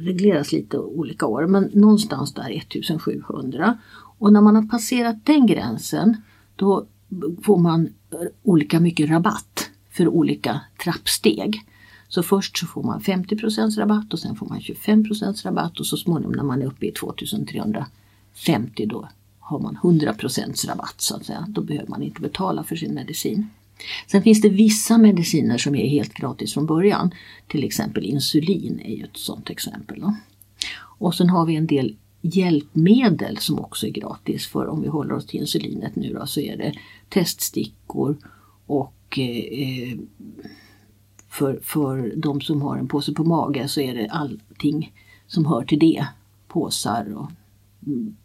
regleras 0.00 0.52
lite 0.52 0.78
olika 0.78 1.26
år 1.26 1.46
men 1.46 1.70
någonstans 1.74 2.34
där 2.34 2.50
1700. 2.50 3.78
Och 4.18 4.32
när 4.32 4.40
man 4.40 4.56
har 4.56 4.62
passerat 4.62 5.26
den 5.26 5.46
gränsen 5.46 6.16
då 6.56 6.86
får 7.42 7.56
man 7.56 7.88
olika 8.42 8.80
mycket 8.80 9.10
rabatt 9.10 9.70
för 9.90 10.08
olika 10.08 10.60
trappsteg. 10.84 11.62
Så 12.08 12.22
först 12.22 12.58
så 12.58 12.66
får 12.66 12.82
man 12.82 13.00
50% 13.00 13.78
rabatt 13.78 14.12
och 14.12 14.18
sen 14.18 14.36
får 14.36 14.46
man 14.46 14.60
25% 14.60 15.44
rabatt 15.44 15.80
och 15.80 15.86
så 15.86 15.96
småningom 15.96 16.32
när 16.32 16.42
man 16.42 16.62
är 16.62 16.66
uppe 16.66 16.86
i 16.86 16.92
2350 16.92 18.86
då 18.86 19.08
har 19.38 19.58
man 19.58 19.76
100 19.76 20.14
rabatt 20.68 20.94
så 20.96 21.16
att 21.16 21.26
säga. 21.26 21.46
Då 21.48 21.62
behöver 21.62 21.88
man 21.88 22.02
inte 22.02 22.20
betala 22.20 22.64
för 22.64 22.76
sin 22.76 22.94
medicin. 22.94 23.48
Sen 24.06 24.22
finns 24.22 24.40
det 24.40 24.48
vissa 24.48 24.98
mediciner 24.98 25.58
som 25.58 25.74
är 25.74 25.88
helt 25.88 26.14
gratis 26.14 26.54
från 26.54 26.66
början. 26.66 27.14
Till 27.46 27.64
exempel 27.64 28.04
insulin 28.04 28.80
är 28.84 28.94
ju 28.94 29.04
ett 29.04 29.16
sådant 29.16 29.50
exempel. 29.50 30.00
Då. 30.00 30.14
Och 30.98 31.14
sen 31.14 31.30
har 31.30 31.46
vi 31.46 31.56
en 31.56 31.66
del 31.66 31.96
hjälpmedel 32.20 33.38
som 33.38 33.58
också 33.58 33.86
är 33.86 33.90
gratis. 33.90 34.46
För 34.46 34.66
om 34.66 34.82
vi 34.82 34.88
håller 34.88 35.14
oss 35.14 35.26
till 35.26 35.40
insulinet 35.40 35.96
nu 35.96 36.12
då 36.12 36.26
så 36.26 36.40
är 36.40 36.56
det 36.56 36.74
teststickor 37.08 38.16
och 38.66 39.18
eh, 39.18 39.38
eh 39.38 39.98
för, 41.38 41.60
för 41.62 42.12
de 42.16 42.40
som 42.40 42.62
har 42.62 42.76
en 42.76 42.88
påse 42.88 43.12
på 43.12 43.24
mage 43.24 43.68
så 43.68 43.80
är 43.80 43.94
det 43.94 44.08
allting 44.08 44.92
som 45.26 45.46
hör 45.46 45.64
till 45.64 45.78
det. 45.78 46.06
Påsar 46.48 47.14
och 47.16 47.30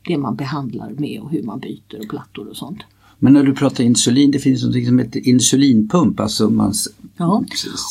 det 0.08 0.17
man 0.17 0.36
behandlar 0.36 0.89
med 0.89 1.20
och 1.20 1.32
hur 1.32 1.43
man 1.43 1.60
byter 1.60 2.00
och 2.00 2.10
plattor 2.10 2.48
och 2.48 2.58
sånt. 2.58 2.79
Men 3.20 3.34
när 3.34 3.43
du 3.43 3.55
pratar 3.55 3.84
insulin, 3.84 4.32
det 4.32 4.39
finns 4.39 4.63
något 4.63 4.86
som 4.86 5.00
heter 5.00 5.27
insulinpump. 5.27 6.20
Alltså 6.20 6.50
man... 6.50 6.74
Ja, 7.17 7.43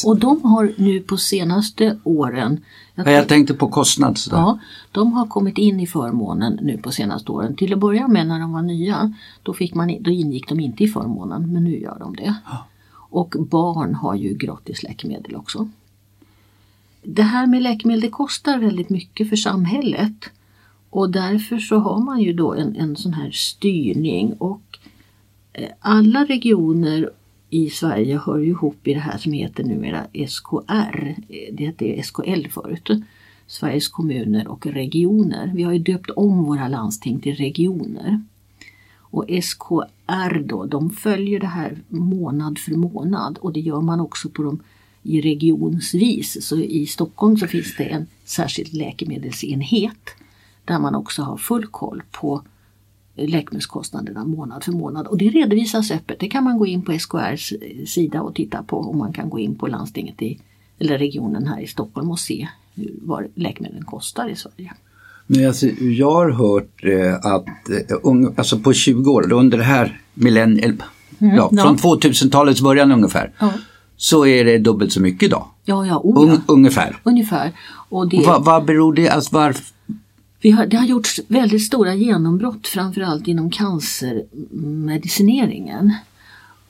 och 0.06 0.18
de 0.18 0.42
har 0.42 0.72
nu 0.76 1.00
på 1.00 1.16
senaste 1.16 1.98
åren 2.04 2.60
jag, 2.94 3.12
jag 3.12 3.28
tänkte 3.28 3.54
på 3.54 3.68
kostnad. 3.68 4.18
Sådär. 4.18 4.38
Ja, 4.38 4.58
de 4.92 5.12
har 5.12 5.26
kommit 5.26 5.58
in 5.58 5.80
i 5.80 5.86
förmånen 5.86 6.58
nu 6.62 6.78
på 6.78 6.90
senaste 6.90 7.32
åren. 7.32 7.56
Till 7.56 7.72
att 7.72 7.78
börja 7.78 8.08
med 8.08 8.26
när 8.26 8.40
de 8.40 8.52
var 8.52 8.62
nya, 8.62 9.14
då, 9.42 9.52
fick 9.52 9.74
man, 9.74 9.96
då 10.00 10.10
ingick 10.10 10.48
de 10.48 10.60
inte 10.60 10.84
i 10.84 10.88
förmånen, 10.88 11.52
men 11.52 11.64
nu 11.64 11.78
gör 11.78 11.98
de 11.98 12.16
det. 12.16 12.34
Ja. 12.44 12.66
Och 13.12 13.34
barn 13.38 13.94
har 13.94 14.14
ju 14.14 14.34
gratis 14.34 14.82
läkemedel 14.82 15.36
också. 15.36 15.68
Det 17.02 17.22
här 17.22 17.46
med 17.46 17.62
läkemedel 17.62 18.00
det 18.00 18.08
kostar 18.08 18.58
väldigt 18.58 18.90
mycket 18.90 19.28
för 19.28 19.36
samhället 19.36 20.30
och 20.90 21.10
därför 21.10 21.58
så 21.58 21.78
har 21.78 22.00
man 22.00 22.20
ju 22.20 22.32
då 22.32 22.54
en, 22.54 22.76
en 22.76 22.96
sån 22.96 23.14
här 23.14 23.30
styrning 23.30 24.32
och 24.32 24.78
eh, 25.52 25.68
alla 25.80 26.24
regioner 26.24 27.10
i 27.50 27.70
Sverige 27.70 28.20
hör 28.24 28.38
ju 28.38 28.50
ihop 28.50 28.86
i 28.86 28.94
det 28.94 29.00
här 29.00 29.18
som 29.18 29.32
heter 29.32 29.64
numera 29.64 30.06
SKR. 30.28 31.14
Det 31.52 31.66
hette 31.66 32.02
SKL 32.02 32.48
förut. 32.50 32.90
Sveriges 33.46 33.88
kommuner 33.88 34.48
och 34.48 34.66
regioner. 34.66 35.52
Vi 35.54 35.62
har 35.62 35.72
ju 35.72 35.78
döpt 35.78 36.10
om 36.10 36.44
våra 36.44 36.68
landsting 36.68 37.20
till 37.20 37.36
regioner. 37.36 38.22
Och 39.12 39.24
SKR 39.42 40.42
då, 40.48 40.66
de 40.66 40.90
följer 40.90 41.40
det 41.40 41.46
här 41.46 41.82
månad 41.88 42.58
för 42.58 42.72
månad 42.72 43.38
och 43.38 43.52
det 43.52 43.60
gör 43.60 43.80
man 43.80 44.00
också 44.00 44.28
på 44.28 44.42
de 44.42 44.60
i 45.02 45.20
regionsvis. 45.20 46.46
Så 46.46 46.56
i 46.56 46.86
Stockholm 46.86 47.36
så 47.36 47.46
finns 47.46 47.76
det 47.76 47.84
en 47.84 48.06
särskild 48.24 48.74
läkemedelsenhet 48.74 50.10
där 50.64 50.78
man 50.78 50.94
också 50.94 51.22
har 51.22 51.36
full 51.36 51.66
koll 51.66 52.02
på 52.10 52.42
läkemedelskostnaderna 53.14 54.24
månad 54.24 54.64
för 54.64 54.72
månad. 54.72 55.06
Och 55.06 55.18
det 55.18 55.28
redovisas 55.28 55.90
öppet. 55.90 56.18
Det 56.18 56.28
kan 56.28 56.44
man 56.44 56.58
gå 56.58 56.66
in 56.66 56.82
på 56.82 56.92
SKRs 56.92 57.52
sida 57.86 58.22
och 58.22 58.34
titta 58.34 58.62
på 58.62 58.76
och 58.76 58.96
man 58.96 59.12
kan 59.12 59.30
gå 59.30 59.38
in 59.38 59.54
på 59.54 59.66
landstinget 59.66 60.22
i, 60.22 60.40
eller 60.78 60.98
regionen 60.98 61.46
här 61.46 61.60
i 61.60 61.66
Stockholm 61.66 62.10
och 62.10 62.18
se 62.18 62.48
vad 63.02 63.24
läkemedlen 63.34 63.84
kostar 63.84 64.28
i 64.28 64.36
Sverige. 64.36 64.72
Men 65.34 65.46
alltså, 65.46 65.66
jag 65.80 66.10
har 66.10 66.30
hört 66.30 66.84
eh, 66.84 67.14
att 67.14 67.46
eh, 67.70 67.96
alltså 68.36 68.58
på 68.58 68.72
20 68.72 69.10
år, 69.10 69.32
under 69.32 69.58
det 69.58 69.64
här 69.64 70.00
millenniet, 70.14 70.74
mm, 71.18 71.36
ja, 71.36 71.50
ja. 71.52 71.62
från 71.62 71.76
2000-talets 71.76 72.60
början 72.60 72.92
ungefär, 72.92 73.32
ja. 73.38 73.52
så 73.96 74.26
är 74.26 74.44
det 74.44 74.58
dubbelt 74.58 74.92
så 74.92 75.00
mycket 75.00 75.22
idag. 75.22 75.46
Ja, 75.64 75.86
ja, 75.86 76.00
oh, 76.04 76.22
Un, 76.22 76.40
ungefär. 76.46 76.96
Ungefär. 77.02 77.52
Och 77.88 78.08
det... 78.08 78.26
vad, 78.26 78.44
vad 78.44 78.64
beror 78.64 78.94
det 78.94 79.08
alltså 79.08 79.34
varför? 79.34 79.64
Har, 80.56 80.66
det 80.66 80.76
har 80.76 80.86
gjorts 80.86 81.20
väldigt 81.28 81.62
stora 81.62 81.94
genombrott 81.94 82.66
framförallt 82.66 83.28
inom 83.28 83.50
cancermedicineringen. 83.50 85.94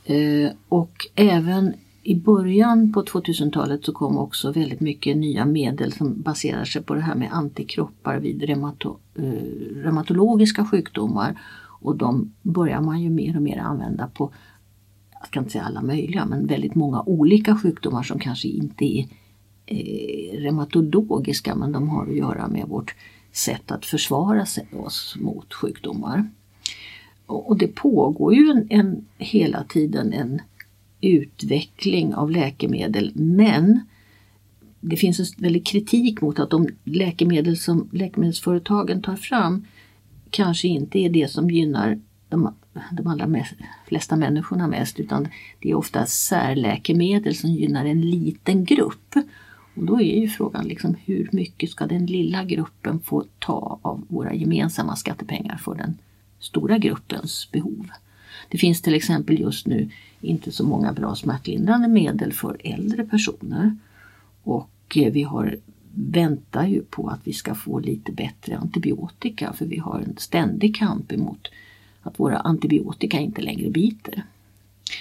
Eh, 0.04 0.50
och 0.68 1.06
även 1.14 1.74
i 2.02 2.14
början 2.20 2.92
på 2.92 3.02
2000-talet 3.02 3.84
så 3.84 3.92
kom 3.92 4.18
också 4.18 4.52
väldigt 4.52 4.80
mycket 4.80 5.16
nya 5.16 5.44
medel 5.44 5.92
som 5.92 6.22
baserar 6.22 6.64
sig 6.64 6.82
på 6.82 6.94
det 6.94 7.00
här 7.00 7.14
med 7.14 7.32
antikroppar 7.32 8.18
vid 8.18 8.42
reumato, 8.42 8.96
eh, 9.14 9.22
reumatologiska 9.74 10.66
sjukdomar. 10.66 11.40
Och 11.80 11.96
de 11.96 12.32
börjar 12.42 12.80
man 12.80 13.02
ju 13.02 13.10
mer 13.10 13.36
och 13.36 13.42
mer 13.42 13.58
använda 13.58 14.06
på, 14.06 14.32
jag 15.20 15.26
ska 15.26 15.38
inte 15.38 15.52
säga 15.52 15.64
alla 15.64 15.82
möjliga, 15.82 16.26
men 16.26 16.46
väldigt 16.46 16.74
många 16.74 17.02
olika 17.02 17.56
sjukdomar 17.56 18.02
som 18.02 18.18
kanske 18.18 18.48
inte 18.48 18.84
är 18.84 19.06
eh, 19.66 20.40
reumatologiska 20.40 21.54
men 21.54 21.72
de 21.72 21.88
har 21.88 22.06
att 22.06 22.16
göra 22.16 22.48
med 22.48 22.68
vårt 22.68 22.94
sätt 23.32 23.70
att 23.70 23.86
försvara 23.86 24.46
oss 24.72 25.16
mot 25.20 25.54
sjukdomar. 25.54 26.30
Och 27.26 27.58
det 27.58 27.68
pågår 27.68 28.34
ju 28.34 28.50
en, 28.50 28.66
en, 28.70 29.06
hela 29.18 29.64
tiden 29.64 30.12
en 30.12 30.40
utveckling 31.02 32.14
av 32.14 32.30
läkemedel 32.30 33.12
men 33.14 33.80
det 34.80 34.96
finns 34.96 35.20
en 35.20 35.42
väldig 35.42 35.66
kritik 35.66 36.20
mot 36.20 36.38
att 36.38 36.50
de 36.50 36.68
läkemedel 36.84 37.56
som 37.56 37.88
läkemedelsföretagen 37.92 39.02
tar 39.02 39.16
fram 39.16 39.64
kanske 40.30 40.68
inte 40.68 40.98
är 40.98 41.10
det 41.10 41.30
som 41.30 41.50
gynnar 41.50 42.00
de, 42.28 42.54
de 42.92 43.06
allra 43.06 43.26
mest, 43.26 43.54
flesta 43.88 44.16
människorna 44.16 44.66
mest 44.66 45.00
utan 45.00 45.28
det 45.60 45.70
är 45.70 45.74
ofta 45.74 46.06
särläkemedel 46.06 47.34
som 47.34 47.50
gynnar 47.50 47.84
en 47.84 48.00
liten 48.00 48.64
grupp. 48.64 49.14
Och 49.74 49.84
då 49.84 50.00
är 50.00 50.20
ju 50.20 50.28
frågan 50.28 50.68
liksom 50.68 50.96
hur 51.04 51.28
mycket 51.32 51.70
ska 51.70 51.86
den 51.86 52.06
lilla 52.06 52.44
gruppen 52.44 53.00
få 53.00 53.24
ta 53.38 53.78
av 53.82 54.04
våra 54.08 54.34
gemensamma 54.34 54.96
skattepengar 54.96 55.56
för 55.56 55.74
den 55.74 55.98
stora 56.38 56.78
gruppens 56.78 57.48
behov. 57.52 57.88
Det 58.48 58.58
finns 58.58 58.82
till 58.82 58.94
exempel 58.94 59.40
just 59.40 59.66
nu 59.66 59.90
inte 60.22 60.52
så 60.52 60.64
många 60.64 60.92
bra 60.92 61.14
smärtlindrande 61.14 61.88
medel 61.88 62.32
för 62.32 62.56
äldre 62.64 63.04
personer. 63.04 63.76
Och 64.42 64.96
eh, 64.96 65.12
vi 65.12 65.22
har, 65.22 65.56
väntar 65.94 66.66
ju 66.66 66.80
på 66.80 67.08
att 67.08 67.20
vi 67.24 67.32
ska 67.32 67.54
få 67.54 67.78
lite 67.78 68.12
bättre 68.12 68.56
antibiotika 68.56 69.52
för 69.52 69.66
vi 69.66 69.78
har 69.78 70.00
en 70.00 70.16
ständig 70.16 70.76
kamp 70.76 71.12
emot 71.12 71.48
att 72.02 72.20
våra 72.20 72.38
antibiotika 72.38 73.20
inte 73.20 73.42
längre 73.42 73.70
biter. 73.70 74.24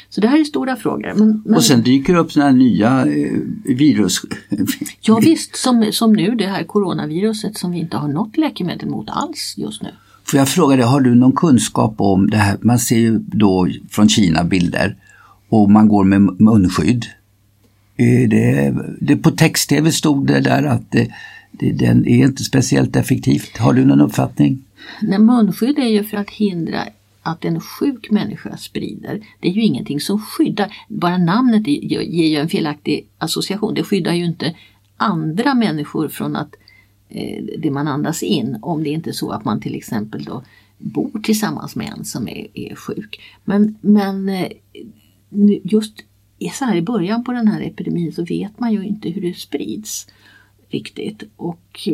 Så 0.10 0.22
det 0.22 0.28
här 0.28 0.40
är 0.40 0.44
stora 0.44 0.76
frågor. 0.76 1.14
Men, 1.16 1.42
men... 1.46 1.56
Och 1.56 1.64
sen 1.64 1.84
dyker 1.84 2.14
det 2.14 2.20
upp 2.20 2.32
sådana 2.32 2.52
här 2.52 2.58
nya 2.58 3.06
eh, 3.06 3.38
virus. 3.64 4.22
ja 5.02 5.20
visst, 5.20 5.56
som, 5.56 5.90
som 5.92 6.14
nu 6.14 6.36
det 6.36 6.48
här 6.48 6.64
coronaviruset 6.64 7.58
som 7.58 7.72
vi 7.72 7.80
inte 7.80 7.98
har 7.98 8.08
något 8.08 8.38
läkemedel 8.38 8.90
mot 8.90 9.10
alls 9.10 9.56
just 9.58 9.82
nu. 9.82 9.90
Får 10.24 10.38
jag 10.38 10.50
fråga 10.50 10.76
dig, 10.76 10.86
har 10.86 11.02
du 11.02 11.16
någon 11.16 11.32
kunskap 11.32 11.96
om 11.98 12.30
det 12.30 12.38
här? 12.38 12.58
Man 12.62 12.80
ser 12.80 12.98
ju 12.98 13.20
då 13.20 13.68
från 13.90 14.10
Kina 14.10 14.44
bilder 14.44 14.96
och 15.52 15.72
man 15.72 15.88
går 15.88 16.04
med 16.04 16.22
munskydd. 16.22 17.06
Eh, 17.96 18.30
det, 18.30 18.76
det, 19.00 19.18
på 19.18 19.32
text-tv 19.32 19.92
stod 19.92 20.28
det 20.28 20.40
där 20.40 20.64
att 20.64 20.92
det, 20.92 21.12
det, 21.52 21.72
den 21.72 22.08
är 22.08 22.26
inte 22.26 22.44
speciellt 22.44 22.96
effektivt. 22.96 23.58
Har 23.58 23.74
du 23.74 23.86
någon 23.86 24.02
uppfattning? 24.02 24.64
Nej, 25.02 25.20
munskydd 25.20 25.80
är 25.80 25.88
ju 25.88 26.04
för 26.04 26.18
att 26.18 26.30
hindra 26.30 26.88
att 27.22 27.46
en 27.46 27.60
sjuk 27.60 28.12
människa 28.12 28.58
sprider. 28.58 29.22
Det 29.40 29.48
är 29.48 29.54
ju 29.54 29.62
ingenting 29.62 30.00
som 30.00 30.20
skyddar. 30.20 30.74
Bara 30.88 31.18
namnet 31.18 31.68
ger 31.68 32.28
ju 32.28 32.36
en 32.36 32.50
felaktig 32.50 33.08
association. 33.18 33.74
Det 33.74 33.84
skyddar 33.84 34.14
ju 34.14 34.26
inte 34.26 34.56
andra 34.98 35.54
människor 35.54 36.08
från 36.08 36.36
att 36.36 36.56
eh, 37.10 37.44
det 37.58 37.72
man 37.72 37.88
andas 37.88 38.24
in 38.24 38.58
om 38.62 38.84
det 38.84 38.90
inte 38.90 39.10
är 39.10 39.14
så 39.14 39.32
att 39.32 39.46
man 39.46 39.62
till 39.62 39.76
exempel 39.76 40.24
då 40.24 40.44
bor 40.78 41.22
tillsammans 41.24 41.76
med 41.76 41.94
en 41.98 42.06
som 42.06 42.28
är, 42.28 42.48
är 42.54 42.76
sjuk. 42.76 43.22
Men, 43.46 43.76
men 43.82 44.30
eh, 44.30 44.48
just 45.64 45.94
så 46.54 46.66
här 46.66 46.76
i 46.76 46.82
början 46.82 47.24
på 47.24 47.32
den 47.32 47.48
här 47.48 47.62
epidemin 47.62 48.14
så 48.14 48.26
vet 48.26 48.60
man 48.60 48.74
ju 48.74 48.84
inte 48.84 49.10
hur 49.10 49.22
det 49.22 49.34
sprids 49.34 50.08
riktigt 50.70 51.24
och 51.36 51.90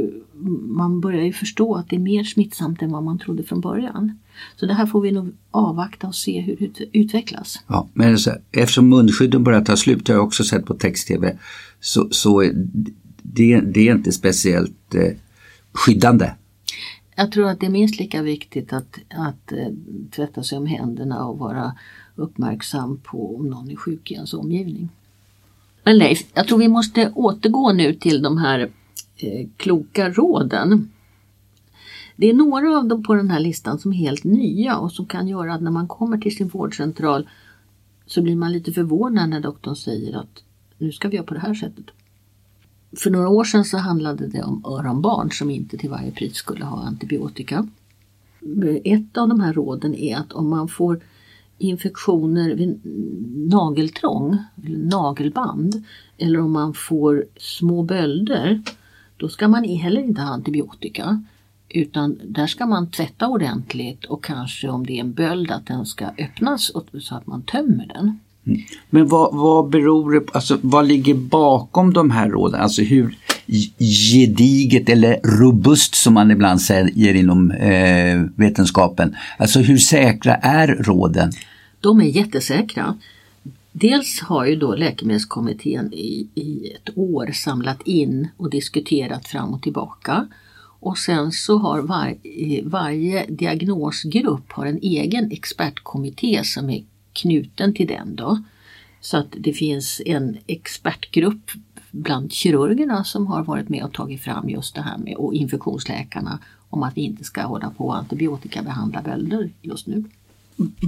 man 0.62 1.02
börjar 1.02 1.24
ju 1.24 1.34
förstå 1.34 1.76
att 1.76 1.90
det 1.90 1.96
är 1.96 2.00
mer 2.00 2.24
smittsamt 2.24 2.82
än 2.82 2.92
vad 2.92 3.04
man 3.04 3.20
trodde 3.20 3.44
från 3.44 3.62
början. 3.62 4.20
Så 4.56 4.66
det 4.66 4.74
här 4.74 4.86
får 4.86 5.02
vi 5.02 5.12
nog 5.12 5.34
avvakta 5.52 6.08
och 6.08 6.16
se 6.16 6.42
hur 6.42 6.56
det 6.56 7.00
utvecklas. 7.00 7.64
Ja, 7.68 7.88
men 7.94 8.20
så, 8.20 8.32
eftersom 8.52 8.90
munskydden 8.90 9.44
börjar 9.44 9.62
ta 9.62 9.78
slut, 9.78 10.06
det 10.06 10.14
har 10.14 10.18
jag 10.18 10.26
också 10.26 10.44
sett 10.44 10.66
på 10.66 10.74
text-tv, 10.74 11.38
så, 11.80 12.08
så 12.12 12.42
det, 13.22 13.62
det 13.62 13.88
är 13.88 13.96
inte 13.96 14.12
speciellt 14.12 14.96
eh, 14.96 15.18
skyddande. 15.72 16.32
Jag 17.16 17.32
tror 17.32 17.50
att 17.50 17.60
det 17.60 17.66
är 17.66 17.70
minst 17.70 18.00
lika 18.00 18.22
viktigt 18.22 18.74
att, 18.74 19.00
att 19.10 19.52
eh, 19.52 19.68
tvätta 20.12 20.44
sig 20.44 20.58
om 20.58 20.66
händerna 20.66 21.26
och 21.26 21.40
vara 21.40 21.74
uppmärksam 22.20 22.98
på 23.04 23.36
om 23.36 23.50
någon 23.50 23.72
är 23.72 23.76
sjuk 23.76 24.12
i 24.12 24.14
ens 24.14 24.34
omgivning. 24.34 24.90
Men 25.84 25.98
Leif, 25.98 26.26
jag 26.34 26.48
tror 26.48 26.58
vi 26.58 26.68
måste 26.68 27.12
återgå 27.16 27.74
nu 27.74 27.94
till 27.94 28.22
de 28.22 28.38
här 28.38 28.70
eh, 29.18 29.48
kloka 29.58 30.10
råden. 30.10 30.92
Det 32.16 32.30
är 32.30 32.34
några 32.34 32.78
av 32.78 32.88
dem 32.88 33.04
på 33.04 33.14
den 33.14 33.30
här 33.30 33.40
listan 33.40 33.80
som 33.80 33.94
är 33.94 33.98
helt 33.98 34.24
nya 34.24 34.78
och 34.78 34.92
som 34.92 35.06
kan 35.06 35.28
göra 35.28 35.54
att 35.54 35.62
när 35.62 35.72
man 35.72 35.88
kommer 35.88 36.18
till 36.18 36.36
sin 36.36 36.48
vårdcentral 36.48 37.30
så 38.06 38.22
blir 38.22 38.36
man 38.36 38.52
lite 38.52 38.72
förvånad 38.72 39.30
när 39.30 39.40
doktorn 39.40 39.76
säger 39.76 40.18
att 40.18 40.44
nu 40.78 40.92
ska 40.92 41.08
vi 41.08 41.16
göra 41.16 41.26
på 41.26 41.34
det 41.34 41.40
här 41.40 41.54
sättet. 41.54 41.86
För 42.98 43.10
några 43.10 43.30
år 43.30 43.44
sedan 43.44 43.66
så 43.66 43.78
handlade 43.78 44.28
det 44.28 44.44
om 44.44 44.66
öronbarn 44.66 45.32
som 45.32 45.50
inte 45.50 45.78
till 45.78 45.90
varje 45.90 46.12
pris 46.12 46.36
skulle 46.36 46.66
ha 46.66 46.84
antibiotika. 46.84 47.68
Ett 48.84 49.18
av 49.18 49.30
de 49.30 49.40
här 49.40 49.54
råden 49.54 49.96
är 49.96 50.18
att 50.18 50.34
om 50.34 50.50
man 50.50 50.68
får 50.68 51.00
infektioner 51.58 52.56
vid 52.56 52.82
nageltrång, 53.52 54.38
eller 54.66 54.78
nagelband 54.78 55.84
eller 56.18 56.40
om 56.40 56.52
man 56.52 56.74
får 56.74 57.26
små 57.38 57.84
bölder 57.84 58.62
då 59.18 59.30
ska 59.30 59.48
man 59.48 59.64
heller 59.64 60.02
inte 60.02 60.22
ha 60.22 60.30
antibiotika 60.30 61.24
utan 61.70 62.20
där 62.24 62.48
ska 62.48 62.66
man 62.66 62.92
tvätta 62.92 63.28
ordentligt 63.28 64.06
och 64.06 64.24
kanske 64.24 64.70
om 64.70 64.86
det 64.86 64.94
är 64.94 65.00
en 65.00 65.14
böld 65.14 65.52
att 65.52 65.68
den 65.68 65.86
ska 65.86 66.06
öppnas 66.06 66.72
så 67.02 67.16
att 67.16 67.28
man 67.28 67.42
tömmer 67.42 67.92
den. 67.94 68.20
Mm. 68.46 68.62
Men 68.90 69.08
vad, 69.08 69.36
vad 69.36 69.70
beror 69.70 70.12
det 70.12 70.20
på, 70.20 70.32
alltså 70.34 70.58
vad 70.62 70.88
ligger 70.88 71.16
bakom 71.16 71.94
de 71.94 72.12
här 72.12 72.30
råden? 72.30 72.62
Alltså 72.62 72.82
hur 72.82 73.18
gediget 73.80 74.90
eller 74.90 75.20
robust 75.40 75.96
som 75.96 76.14
man 76.14 76.32
ibland 76.32 76.62
säger 76.62 77.16
inom 77.16 77.52
eh, 77.52 78.22
vetenskapen. 78.36 79.16
Alltså 79.38 79.60
hur 79.60 79.78
säkra 79.78 80.36
är 80.36 80.68
råden? 80.68 81.32
De 81.82 82.02
är 82.02 82.06
jättesäkra. 82.06 82.98
Dels 83.72 84.20
har 84.20 84.46
ju 84.46 84.56
då 84.56 84.76
Läkemedelskommittén 84.76 85.94
i, 85.94 86.28
i 86.36 86.72
ett 86.76 86.98
år 86.98 87.32
samlat 87.34 87.82
in 87.86 88.28
och 88.38 88.50
diskuterat 88.50 89.28
fram 89.28 89.54
och 89.54 89.62
tillbaka. 89.62 90.28
Och 90.80 90.98
sen 90.98 91.32
så 91.32 91.58
har 91.58 91.82
var, 91.82 92.08
eh, 92.08 92.64
varje 92.64 93.26
diagnosgrupp 93.26 94.52
har 94.52 94.66
en 94.66 94.80
egen 94.82 95.32
expertkommitté 95.32 96.44
som 96.44 96.70
är 96.70 96.84
knuten 97.14 97.74
till 97.74 97.88
den. 97.88 98.16
Då. 98.16 98.44
Så 99.02 99.18
att 99.18 99.36
det 99.38 99.54
finns 99.54 100.02
en 100.06 100.38
expertgrupp 100.48 101.52
bland 101.98 102.34
kirurgerna 102.34 103.04
som 103.04 103.28
har 103.28 103.44
varit 103.44 103.70
med 103.70 103.84
och 103.84 103.94
tagit 103.94 104.22
fram 104.22 104.50
just 104.50 104.76
det 104.76 104.82
här 104.82 104.98
med 104.98 105.16
och 105.16 105.34
infektionsläkarna 105.34 106.40
om 106.70 106.84
att 106.84 106.98
vi 106.98 107.02
inte 107.02 107.24
ska 107.24 107.42
hålla 107.42 107.70
på 107.70 107.88
och 107.88 107.98
antibiotikabehandla 107.98 109.02
bölder 109.02 109.50
just 109.62 109.88
nu. 109.88 110.04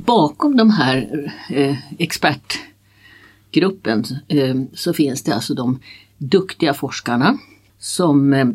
Bakom 0.05 0.57
de 0.57 0.69
här 0.69 1.31
eh, 1.49 1.77
expertgruppen 1.97 4.05
eh, 4.27 4.55
så 4.73 4.93
finns 4.93 5.23
det 5.23 5.35
alltså 5.35 5.53
de 5.53 5.79
duktiga 6.17 6.73
forskarna 6.73 7.37
som 7.79 8.33
eh, 8.33 8.47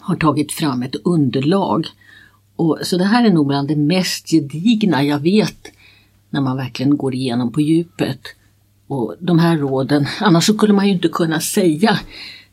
har 0.00 0.16
tagit 0.16 0.52
fram 0.52 0.82
ett 0.82 0.96
underlag. 1.04 1.86
Och, 2.56 2.78
så 2.82 2.98
det 2.98 3.04
här 3.04 3.24
är 3.24 3.30
nog 3.30 3.46
bland 3.46 3.68
det 3.68 3.76
mest 3.76 4.30
gedigna 4.30 5.04
jag 5.04 5.18
vet 5.18 5.68
när 6.30 6.40
man 6.40 6.56
verkligen 6.56 6.96
går 6.96 7.14
igenom 7.14 7.52
på 7.52 7.60
djupet 7.60 8.20
och 8.90 9.14
de 9.18 9.38
här 9.38 9.58
råden, 9.58 10.06
annars 10.20 10.46
så 10.46 10.54
skulle 10.54 10.72
man 10.72 10.86
ju 10.86 10.92
inte 10.92 11.08
kunna 11.08 11.40
säga 11.40 11.98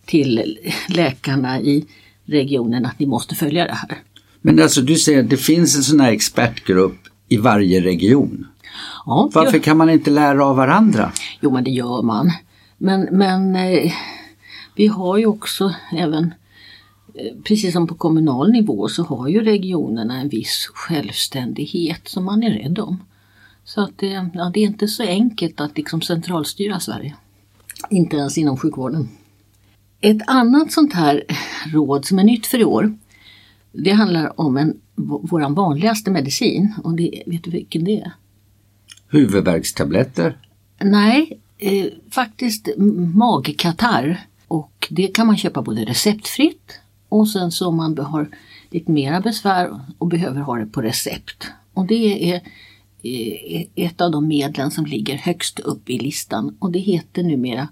till 0.06 0.58
läkarna 0.90 1.60
i 1.60 1.86
regionen 2.26 2.86
att 2.86 3.00
ni 3.00 3.06
måste 3.06 3.36
följa 3.36 3.66
det 3.66 3.74
här. 3.74 3.98
Men 4.42 4.62
alltså 4.62 4.82
du 4.82 4.96
säger 4.96 5.24
att 5.24 5.30
det 5.30 5.38
finns 5.38 5.76
en 5.76 5.84
sån 5.84 6.00
här 6.00 6.12
expertgrupp 6.12 6.98
i 7.28 7.38
varje 7.38 7.82
region. 7.82 8.48
Ja, 9.06 9.30
Varför 9.34 9.60
kan 9.60 9.78
man 9.78 9.90
inte 9.90 10.12
lära 10.12 10.46
av 10.46 10.56
varandra? 10.56 11.12
Jo 11.42 11.52
men 11.52 11.64
det 11.64 11.72
gör 11.72 12.02
man. 12.02 12.32
Men, 12.78 13.08
men 13.12 13.56
eh, 13.56 13.92
vi 14.76 14.88
har 14.88 15.18
ju 15.18 15.26
också 15.26 15.74
även 15.92 16.34
eh, 17.14 17.42
Precis 17.44 17.74
som 17.74 17.88
på 17.88 17.96
kommunal 17.96 18.52
nivå 18.52 18.88
så 18.88 19.04
har 19.04 19.28
ju 19.28 19.44
regionerna 19.44 20.22
en 20.22 20.30
viss 20.30 20.70
självständighet 20.74 22.08
som 22.08 22.26
man 22.26 22.44
är 22.44 22.52
rädd 22.52 22.80
om. 22.80 23.00
Så 23.68 23.82
att 23.82 23.98
det, 23.98 24.30
ja, 24.34 24.52
det 24.54 24.60
är 24.60 24.68
inte 24.68 24.88
så 24.88 25.04
enkelt 25.04 25.62
att 25.62 25.78
liksom 25.78 26.02
centralstyra 26.02 26.80
Sverige. 26.80 27.16
Inte 27.90 28.18
ens 28.18 28.38
inom 28.38 28.58
sjukvården. 28.58 29.10
Ett 30.02 30.22
annat 30.28 30.72
sånt 30.72 30.94
här 30.94 31.24
råd 31.74 32.06
som 32.06 32.20
är 32.20 32.24
nytt 32.24 32.48
för 32.48 32.60
i 32.60 32.64
år 32.66 32.98
det 33.72 33.92
handlar 33.92 34.42
om 34.42 34.58
en, 34.58 34.80
vår 34.96 35.56
vanligaste 35.56 36.12
medicin 36.12 36.74
och 36.84 36.96
det, 36.96 37.24
vet 37.26 37.44
du 37.44 37.52
vilken 37.52 37.84
det 37.84 38.02
är? 38.02 38.12
Huvudvärkstabletter? 39.08 40.38
Nej, 40.80 41.40
eh, 41.58 41.86
faktiskt 42.12 42.70
magkatarr. 43.16 44.26
Och 44.48 44.88
det 44.90 45.08
kan 45.08 45.28
man 45.28 45.38
köpa 45.38 45.62
både 45.62 45.86
receptfritt 45.86 46.80
och 47.10 47.30
sen 47.30 47.52
så 47.52 47.68
om 47.68 47.78
man 47.78 47.98
har 47.98 48.30
lite 48.70 48.92
mera 48.92 49.22
besvär 49.22 49.80
och 49.98 50.08
behöver 50.08 50.42
ha 50.42 50.58
det 50.58 50.66
på 50.66 50.82
recept. 50.82 51.48
Och 51.74 51.86
det 51.86 52.34
är 52.34 52.42
Eh, 53.04 53.68
ett 53.76 54.02
av 54.02 54.12
de 54.12 54.28
medlen 54.28 54.72
som 54.72 54.86
ligger 54.86 55.16
högst 55.16 55.60
upp 55.60 55.90
i 55.90 56.00
listan 56.00 56.58
och 56.60 56.72
det 56.72 56.80
heter 56.80 57.24
numera 57.24 57.68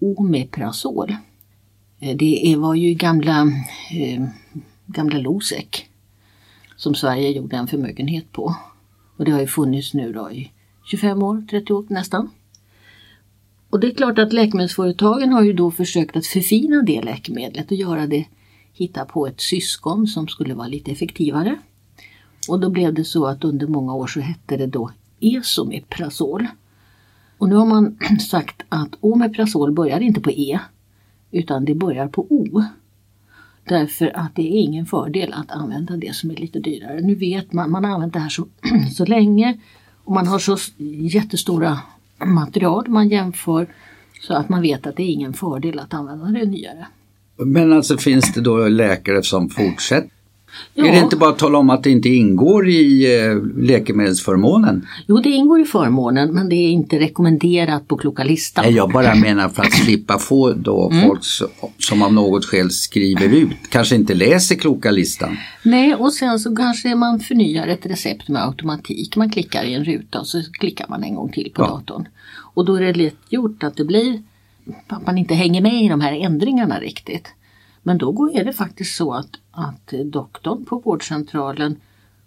Omeprazol. 0.00 1.16
Eh, 2.00 2.16
det 2.16 2.56
var 2.58 2.74
ju 2.74 2.94
gamla, 2.94 3.40
eh, 3.90 4.24
gamla 4.86 5.18
Losec 5.18 5.66
som 6.76 6.94
Sverige 6.94 7.30
gjorde 7.30 7.56
en 7.56 7.66
förmögenhet 7.66 8.32
på. 8.32 8.56
Och 9.16 9.24
det 9.24 9.30
har 9.30 9.40
ju 9.40 9.46
funnits 9.46 9.94
nu 9.94 10.12
då 10.12 10.30
i 10.30 10.52
25 10.84 11.22
år, 11.22 11.46
30 11.50 11.72
år 11.72 11.86
nästan. 11.88 12.30
Och 13.70 13.80
det 13.80 13.86
är 13.86 13.94
klart 13.94 14.18
att 14.18 14.32
läkemedelsföretagen 14.32 15.32
har 15.32 15.42
ju 15.42 15.52
då 15.52 15.70
försökt 15.70 16.16
att 16.16 16.26
förfina 16.26 16.82
det 16.82 17.02
läkemedlet 17.02 17.70
och 17.70 17.76
göra 17.76 18.06
det, 18.06 18.24
hitta 18.72 19.04
på 19.04 19.26
ett 19.26 19.40
syskon 19.40 20.06
som 20.06 20.28
skulle 20.28 20.54
vara 20.54 20.68
lite 20.68 20.90
effektivare. 20.90 21.58
Och 22.48 22.60
då 22.60 22.70
blev 22.70 22.94
det 22.94 23.04
så 23.04 23.26
att 23.26 23.44
under 23.44 23.66
många 23.66 23.94
år 23.94 24.06
så 24.06 24.20
hette 24.20 24.56
det 24.56 24.66
då 24.66 24.90
Esomeprazol. 25.20 26.46
Och 27.38 27.48
nu 27.48 27.54
har 27.54 27.66
man 27.66 27.98
sagt 28.30 28.62
att 28.68 28.90
Omeprazol 29.00 29.72
börjar 29.72 30.00
inte 30.00 30.20
på 30.20 30.30
E 30.30 30.58
utan 31.30 31.64
det 31.64 31.74
börjar 31.74 32.08
på 32.08 32.26
O. 32.30 32.62
Därför 33.68 34.16
att 34.16 34.34
det 34.34 34.42
är 34.42 34.60
ingen 34.60 34.86
fördel 34.86 35.32
att 35.32 35.50
använda 35.50 35.96
det 35.96 36.14
som 36.14 36.30
är 36.30 36.36
lite 36.36 36.58
dyrare. 36.58 37.00
Nu 37.00 37.14
vet 37.14 37.52
man, 37.52 37.70
man 37.70 37.84
har 37.84 37.92
använt 37.92 38.12
det 38.12 38.18
här 38.20 38.28
så, 38.28 38.46
så 38.94 39.04
länge 39.04 39.60
och 40.04 40.12
man 40.12 40.26
har 40.26 40.38
så 40.38 40.56
jättestora 40.78 41.78
material 42.24 42.88
man 42.88 43.08
jämför 43.08 43.66
så 44.20 44.34
att 44.34 44.48
man 44.48 44.62
vet 44.62 44.86
att 44.86 44.96
det 44.96 45.02
är 45.02 45.12
ingen 45.12 45.32
fördel 45.32 45.78
att 45.78 45.94
använda 45.94 46.26
det 46.26 46.46
nyare. 46.46 46.86
Men 47.36 47.72
alltså 47.72 47.98
finns 47.98 48.32
det 48.32 48.40
då 48.40 48.68
läkare 48.68 49.22
som 49.22 49.48
fortsätter 49.48 50.15
Ja. 50.74 50.86
Är 50.86 50.92
det 50.92 50.98
inte 50.98 51.16
bara 51.16 51.30
att 51.30 51.38
tala 51.38 51.58
om 51.58 51.70
att 51.70 51.82
det 51.82 51.90
inte 51.90 52.08
ingår 52.08 52.68
i 52.68 53.16
eh, 53.20 53.36
läkemedelsförmånen? 53.56 54.86
Jo, 55.06 55.16
det 55.16 55.30
ingår 55.30 55.60
i 55.60 55.64
förmånen 55.64 56.34
men 56.34 56.48
det 56.48 56.56
är 56.56 56.70
inte 56.70 56.98
rekommenderat 56.98 57.88
på 57.88 57.96
kloka 57.96 58.24
listan. 58.24 58.64
Nej, 58.64 58.74
jag 58.74 58.92
bara 58.92 59.14
menar 59.14 59.48
för 59.48 59.62
att 59.62 59.72
slippa 59.72 60.18
få 60.18 60.52
då 60.52 60.90
mm. 60.90 61.08
folk 61.08 61.22
som 61.78 62.02
av 62.02 62.12
något 62.12 62.44
skäl 62.44 62.70
skriver 62.70 63.28
ut, 63.28 63.56
kanske 63.68 63.94
inte 63.94 64.14
läser 64.14 64.54
kloka 64.54 64.90
listan. 64.90 65.36
Nej, 65.62 65.94
och 65.94 66.12
sen 66.12 66.38
så 66.38 66.56
kanske 66.56 66.94
man 66.94 67.20
förnyar 67.20 67.68
ett 67.68 67.86
recept 67.86 68.28
med 68.28 68.46
automatik. 68.46 69.16
Man 69.16 69.30
klickar 69.30 69.64
i 69.64 69.74
en 69.74 69.84
ruta 69.84 70.20
och 70.20 70.26
så 70.26 70.42
klickar 70.52 70.86
man 70.88 71.04
en 71.04 71.14
gång 71.14 71.32
till 71.32 71.52
på 71.54 71.62
ja. 71.62 71.66
datorn. 71.66 72.08
Och 72.54 72.64
då 72.64 72.74
är 72.74 72.80
det 72.80 72.92
lätt 72.92 73.16
gjort 73.28 73.62
att 73.62 73.76
det 73.76 73.84
blir 73.84 74.22
att 74.88 75.06
man 75.06 75.18
inte 75.18 75.34
hänger 75.34 75.60
med 75.60 75.82
i 75.84 75.88
de 75.88 76.00
här 76.00 76.12
ändringarna 76.12 76.80
riktigt. 76.80 77.28
Men 77.86 77.98
då 77.98 78.30
är 78.34 78.44
det 78.44 78.52
faktiskt 78.52 78.96
så 78.96 79.12
att, 79.12 79.30
att 79.50 79.92
doktorn 80.04 80.64
på 80.64 80.78
vårdcentralen 80.78 81.76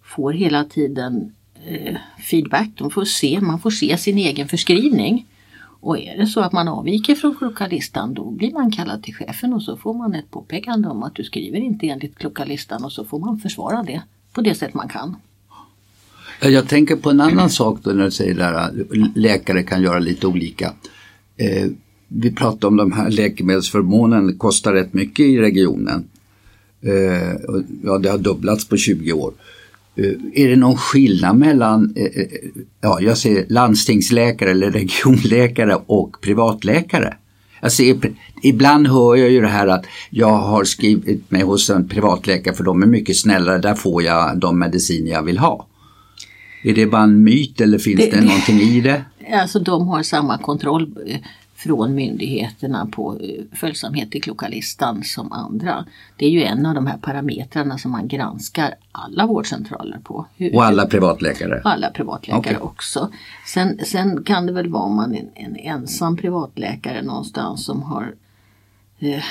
får 0.04 0.34
hela 0.34 0.64
tiden 0.64 1.34
eh, 1.66 1.98
feedback. 2.30 2.70
De 2.78 2.92
får 2.92 3.06
se, 3.06 3.42
man 3.42 3.60
får 3.60 3.70
se 3.70 3.98
sin 3.98 4.18
egen 4.18 4.48
förskrivning. 4.48 5.28
Och 5.60 6.00
är 6.00 6.18
det 6.18 6.28
så 6.28 6.42
att 6.42 6.52
man 6.52 6.68
avviker 6.68 7.16
från 7.16 7.36
klokalistan 7.36 8.14
då 8.14 8.32
blir 8.32 8.54
man 8.54 8.72
kallad 8.72 9.04
till 9.04 9.16
chefen 9.16 9.54
och 9.54 9.64
så 9.64 9.78
får 9.78 9.94
man 9.94 10.16
ett 10.16 10.32
påpekande 10.32 10.88
om 10.88 11.04
att 11.04 11.16
du 11.16 11.24
skriver 11.24 11.60
inte 11.60 11.88
enligt 11.88 12.18
klokalistan 12.18 12.86
och 12.86 12.92
så 12.92 13.06
får 13.06 13.20
man 13.20 13.40
försvara 13.40 13.84
det 13.84 14.02
på 14.34 14.42
det 14.42 14.56
sätt 14.56 14.74
man 14.74 14.90
kan. 14.90 15.16
Eh, 16.42 16.50
jag 16.50 16.68
tänker 16.68 16.96
på 16.96 17.10
en 17.10 17.22
annan 17.22 17.50
sak 17.50 17.80
då 17.84 17.92
när 17.92 18.06
du 18.06 18.12
säger 18.12 18.40
att 18.40 18.74
läkare 19.16 19.64
kan 19.64 19.82
göra 19.82 20.00
lite 20.00 20.28
olika. 20.28 20.74
Eh, 21.38 21.70
Eh, 22.10 22.22
vi 22.22 22.32
pratar 22.32 22.68
om 22.68 22.78
de 22.78 22.92
här 22.92 23.10
läkemedelsförmånen 23.10 24.38
kostar 24.38 24.74
rätt 24.74 24.94
mycket 24.94 25.26
i 25.26 25.38
regionen. 25.38 26.08
Eh, 26.82 27.34
ja, 27.84 27.98
det 27.98 28.10
har 28.10 28.18
dubblats 28.18 28.68
på 28.68 28.78
20 28.78 29.14
år. 29.14 29.34
Eh, 29.96 30.44
är 30.44 30.50
det 30.50 30.56
någon 30.56 30.78
skillnad 30.78 31.38
mellan 31.38 31.94
eh, 31.96 32.06
eh, 32.06 32.28
ja, 32.82 33.00
jag 33.02 33.18
säger 33.18 33.46
landstingsläkare 33.50 34.52
eller 34.52 34.72
regionläkare 35.06 35.78
och 35.86 36.22
privatläkare? 36.22 37.14
Alltså, 37.62 37.84
ibland 38.44 38.88
hör 38.88 39.16
jag 39.16 39.30
ju 39.30 39.42
det 39.42 39.48
här 39.48 39.68
att 39.68 39.86
jag 40.10 40.38
har 40.38 40.64
skrivit 40.64 41.32
mig 41.32 41.42
hos 41.42 41.70
en 41.70 41.88
privatläkare 41.88 42.56
för 42.56 42.64
de 42.64 42.84
är 42.84 42.88
mycket 42.88 43.18
snällare, 43.18 43.58
där 43.58 43.76
får 43.76 44.04
jag 44.04 44.38
de 44.38 44.60
mediciner 44.60 45.12
jag 45.12 45.24
vill 45.24 45.38
ha. 45.38 45.68
Är 46.64 46.74
det 46.74 46.86
bara 46.86 47.04
en 47.04 47.24
myt 47.24 47.62
eller 47.62 47.78
finns 47.78 48.00
det, 48.00 48.12
det 48.12 48.22
någonting 48.22 48.60
i 48.60 48.82
det? 48.82 49.04
Alltså 49.32 49.60
de 49.60 49.88
har 49.88 50.04
samma 50.04 50.38
kontroll 50.38 50.96
från 51.60 51.96
myndigheterna 51.96 52.86
på 52.92 53.20
eh, 53.22 53.58
följsamhet 53.58 54.12
till 54.12 54.24
klokalistan 54.24 55.04
som 55.04 55.32
andra. 55.32 55.86
Det 56.18 56.26
är 56.26 56.30
ju 56.30 56.44
en 56.44 56.66
av 56.66 56.76
de 56.76 56.88
här 56.88 56.98
parametrarna 56.98 57.78
som 57.78 57.92
man 57.92 58.08
granskar 58.08 58.76
alla 58.92 59.26
vårdcentraler 59.26 60.00
på. 60.04 60.26
Hur, 60.36 60.56
och 60.56 60.64
alla 60.64 60.86
privatläkare? 60.86 61.62
Alla 61.64 61.90
privatläkare 61.90 62.40
okay. 62.40 62.56
också. 62.56 63.10
Sen, 63.46 63.80
sen 63.86 64.24
kan 64.24 64.46
det 64.46 64.54
väl 64.54 64.70
vara 64.70 64.84
om 64.84 64.96
man 64.96 65.16
är 65.16 65.20
en, 65.20 65.30
en 65.36 65.56
ensam 65.56 66.18
privatläkare 66.18 67.02
någonstans 67.02 67.66
som 67.66 67.82
har 67.82 68.16
eh, 69.00 69.24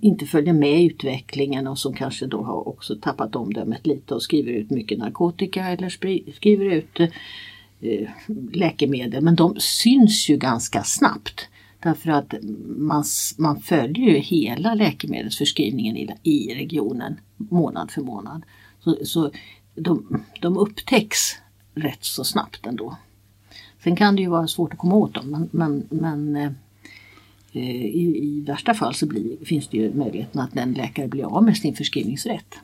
inte 0.00 0.26
följer 0.26 0.54
med 0.54 0.82
utvecklingen 0.84 1.66
och 1.66 1.78
som 1.78 1.94
kanske 1.94 2.26
då 2.26 2.42
har 2.42 2.68
också 2.68 2.94
tappat 3.02 3.36
omdömet 3.36 3.86
lite 3.86 4.14
och 4.14 4.22
skriver 4.22 4.52
ut 4.52 4.70
mycket 4.70 4.98
narkotika 4.98 5.66
eller 5.66 5.88
skriver 6.32 6.64
ut 6.64 7.00
Eh, 7.00 7.08
Eh, 7.80 8.08
läkemedel 8.52 9.22
men 9.22 9.34
de 9.34 9.54
syns 9.58 10.28
ju 10.28 10.36
ganska 10.36 10.84
snabbt. 10.84 11.48
Därför 11.82 12.10
att 12.10 12.34
man, 12.66 13.04
man 13.38 13.60
följer 13.60 14.10
ju 14.10 14.18
hela 14.18 14.74
läkemedelsförskrivningen 14.74 15.96
i, 15.96 16.10
i 16.22 16.54
regionen 16.54 17.20
månad 17.36 17.90
för 17.90 18.02
månad. 18.02 18.42
Så, 18.80 18.96
så 19.04 19.30
de, 19.74 20.22
de 20.40 20.58
upptäcks 20.58 21.36
rätt 21.74 22.04
så 22.04 22.24
snabbt 22.24 22.66
ändå. 22.66 22.96
Sen 23.84 23.96
kan 23.96 24.16
det 24.16 24.22
ju 24.22 24.28
vara 24.28 24.46
svårt 24.46 24.72
att 24.72 24.78
komma 24.78 24.94
åt 24.94 25.14
dem 25.14 25.30
men, 25.30 25.48
men, 25.52 25.86
men 25.90 26.36
eh, 26.36 26.52
eh 27.52 27.84
i, 27.84 28.18
i, 28.22 28.44
värsta 28.46 28.74
fall 28.74 28.94
så 28.94 29.06
blir, 29.06 29.44
finns 29.44 29.68
det 29.68 29.76
ju 29.76 29.94
möjligheten 29.94 30.40
att 30.40 30.56
en 30.56 30.72
läkare 30.72 31.08
blir 31.08 31.24
av 31.24 31.44
med 31.44 31.56
sin 31.56 31.74
förskrivningsrätt. 31.74 32.54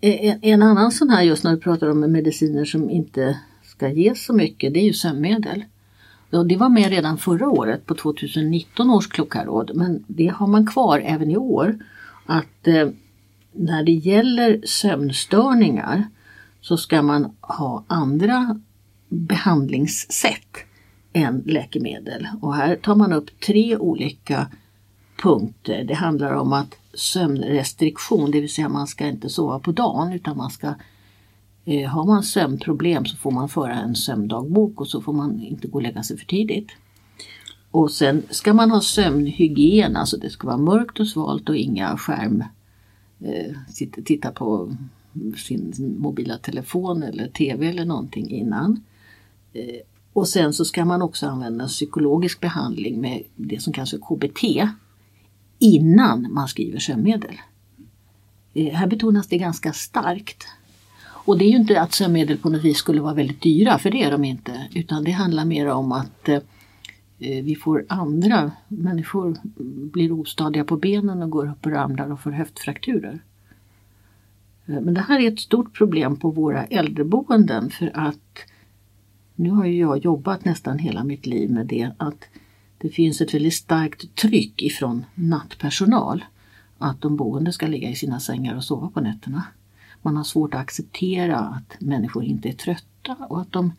Eh, 0.00 0.24
en, 0.24 0.38
en 0.42 0.62
annan 0.62 0.92
sån 0.92 1.10
här 1.10 1.22
just 1.22 1.44
när 1.44 1.50
du 1.50 1.60
pratar 1.60 1.88
om 1.88 2.00
mediciner 2.00 2.64
som 2.64 2.90
inte 2.90 3.38
ska 3.76 3.88
ges 3.88 4.24
så 4.24 4.32
mycket 4.32 4.74
det 4.74 4.80
är 4.80 4.84
ju 4.84 4.92
sömnmedel. 4.92 5.64
Och 6.30 6.46
det 6.46 6.56
var 6.56 6.68
med 6.68 6.90
redan 6.90 7.18
förra 7.18 7.48
året 7.48 7.86
på 7.86 7.94
2019 7.94 8.90
års 8.90 9.08
klockaråd 9.08 9.70
men 9.74 10.04
det 10.06 10.26
har 10.26 10.46
man 10.46 10.66
kvar 10.66 11.02
även 11.04 11.30
i 11.30 11.36
år. 11.36 11.78
Att 12.26 12.66
eh, 12.66 12.88
när 13.52 13.82
det 13.82 13.92
gäller 13.92 14.60
sömnstörningar 14.66 16.04
så 16.60 16.76
ska 16.76 17.02
man 17.02 17.36
ha 17.40 17.84
andra 17.86 18.60
behandlingssätt 19.08 20.56
än 21.12 21.42
läkemedel. 21.46 22.28
Och 22.40 22.54
här 22.54 22.76
tar 22.76 22.94
man 22.94 23.12
upp 23.12 23.40
tre 23.40 23.76
olika 23.76 24.46
punkter. 25.22 25.84
Det 25.84 25.94
handlar 25.94 26.32
om 26.32 26.52
att 26.52 26.74
sömnrestriktion, 26.94 28.30
det 28.30 28.40
vill 28.40 28.54
säga 28.54 28.68
man 28.68 28.86
ska 28.86 29.06
inte 29.06 29.28
sova 29.28 29.58
på 29.58 29.72
dagen 29.72 30.12
utan 30.12 30.36
man 30.36 30.50
ska 30.50 30.68
Eh, 30.68 30.74
Eh, 31.68 31.88
har 31.88 32.04
man 32.04 32.22
sömnproblem 32.22 33.06
så 33.06 33.16
får 33.16 33.30
man 33.30 33.48
föra 33.48 33.74
en 33.74 33.94
sömndagbok 33.94 34.80
och 34.80 34.88
så 34.88 35.00
får 35.00 35.12
man 35.12 35.40
inte 35.40 35.68
gå 35.68 35.78
och 35.78 35.82
lägga 35.82 36.02
sig 36.02 36.18
för 36.18 36.26
tidigt. 36.26 36.68
Och 37.70 37.90
sen 37.90 38.22
ska 38.30 38.54
man 38.54 38.70
ha 38.70 38.80
sömnhygien, 38.80 39.96
alltså 39.96 40.16
det 40.16 40.30
ska 40.30 40.46
vara 40.46 40.56
mörkt 40.56 41.00
och 41.00 41.08
svalt 41.08 41.48
och 41.48 41.56
inga 41.56 41.96
skärm. 41.96 42.44
Eh, 43.20 43.56
titta 44.04 44.30
på 44.30 44.76
sin 45.36 45.94
mobila 45.98 46.38
telefon 46.38 47.02
eller 47.02 47.28
TV 47.28 47.68
eller 47.68 47.84
någonting 47.84 48.30
innan. 48.30 48.84
Eh, 49.52 49.80
och 50.12 50.28
sen 50.28 50.52
så 50.52 50.64
ska 50.64 50.84
man 50.84 51.02
också 51.02 51.26
använda 51.26 51.66
psykologisk 51.66 52.40
behandling 52.40 53.00
med 53.00 53.22
det 53.36 53.62
som 53.62 53.72
kallas 53.72 53.90
för 53.90 53.98
KBT 53.98 54.68
innan 55.58 56.32
man 56.32 56.48
skriver 56.48 56.78
sömnmedel. 56.78 57.36
Här 58.54 58.86
betonas 58.86 59.26
det 59.26 59.38
ganska 59.38 59.72
starkt. 59.72 60.46
Och 61.26 61.38
det 61.38 61.44
är 61.44 61.50
ju 61.50 61.56
inte 61.56 61.80
att 61.80 61.92
sömnmedel 61.92 62.38
på 62.38 62.48
något 62.48 62.64
vis 62.64 62.76
skulle 62.76 63.00
vara 63.00 63.14
väldigt 63.14 63.42
dyra, 63.42 63.78
för 63.78 63.90
det 63.90 64.02
är 64.02 64.10
de 64.10 64.24
inte. 64.24 64.68
Utan 64.74 65.04
det 65.04 65.10
handlar 65.10 65.44
mer 65.44 65.66
om 65.66 65.92
att 65.92 66.28
eh, 66.28 66.40
vi 67.18 67.56
får 67.56 67.86
andra 67.88 68.52
människor 68.68 69.36
blir 69.92 70.12
ostadiga 70.12 70.64
på 70.64 70.76
benen 70.76 71.22
och 71.22 71.30
går 71.30 71.50
upp 71.50 71.66
och 71.66 71.72
ramlar 71.72 72.12
och 72.12 72.20
får 72.20 72.30
höftfrakturer. 72.30 73.20
Eh, 74.66 74.80
men 74.80 74.94
det 74.94 75.00
här 75.00 75.20
är 75.20 75.32
ett 75.32 75.40
stort 75.40 75.74
problem 75.74 76.16
på 76.16 76.30
våra 76.30 76.64
äldreboenden 76.64 77.70
för 77.70 77.90
att 77.94 78.38
nu 79.34 79.50
har 79.50 79.64
ju 79.66 79.78
jag 79.78 80.04
jobbat 80.04 80.44
nästan 80.44 80.78
hela 80.78 81.04
mitt 81.04 81.26
liv 81.26 81.50
med 81.50 81.66
det 81.66 81.90
att 81.96 82.24
det 82.78 82.88
finns 82.88 83.20
ett 83.20 83.34
väldigt 83.34 83.54
starkt 83.54 84.14
tryck 84.14 84.62
ifrån 84.62 85.04
nattpersonal 85.14 86.24
att 86.78 87.00
de 87.00 87.16
boende 87.16 87.52
ska 87.52 87.66
ligga 87.66 87.90
i 87.90 87.94
sina 87.94 88.20
sängar 88.20 88.56
och 88.56 88.64
sova 88.64 88.88
på 88.88 89.00
nätterna. 89.00 89.42
Man 90.02 90.16
har 90.16 90.24
svårt 90.24 90.54
att 90.54 90.60
acceptera 90.60 91.38
att 91.38 91.80
människor 91.80 92.24
inte 92.24 92.48
är 92.48 92.52
trötta 92.52 93.16
och 93.28 93.40
att 93.40 93.52
de 93.52 93.72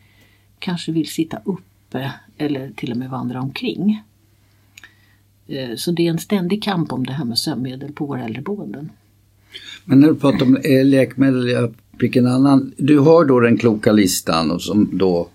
kanske 0.58 0.92
vill 0.92 1.08
sitta 1.08 1.40
uppe 1.44 2.12
eller 2.36 2.70
till 2.70 2.90
och 2.90 2.96
med 2.96 3.10
vandra 3.10 3.40
omkring. 3.40 4.02
Eh, 5.46 5.76
så 5.76 5.90
det 5.90 6.06
är 6.06 6.10
en 6.10 6.18
ständig 6.18 6.62
kamp 6.62 6.92
om 6.92 7.06
det 7.06 7.12
här 7.12 7.24
med 7.24 7.38
sömnmedel 7.38 7.92
på 7.92 8.06
våra 8.06 8.24
äldreboenden. 8.24 8.90
Men 9.84 10.00
när 10.00 10.08
du 10.08 10.14
pratar 10.14 10.46
om 10.46 10.56
eh, 10.56 10.84
läkemedel, 10.84 11.48
jag 11.48 11.74
fick 12.00 12.16
en 12.16 12.26
annan. 12.26 12.72
Du 12.76 12.98
har 12.98 13.24
då 13.24 13.40
den 13.40 13.58
kloka 13.58 13.92
listan 13.92 14.50
och 14.50 14.62
som 14.62 14.90
då 14.92 15.28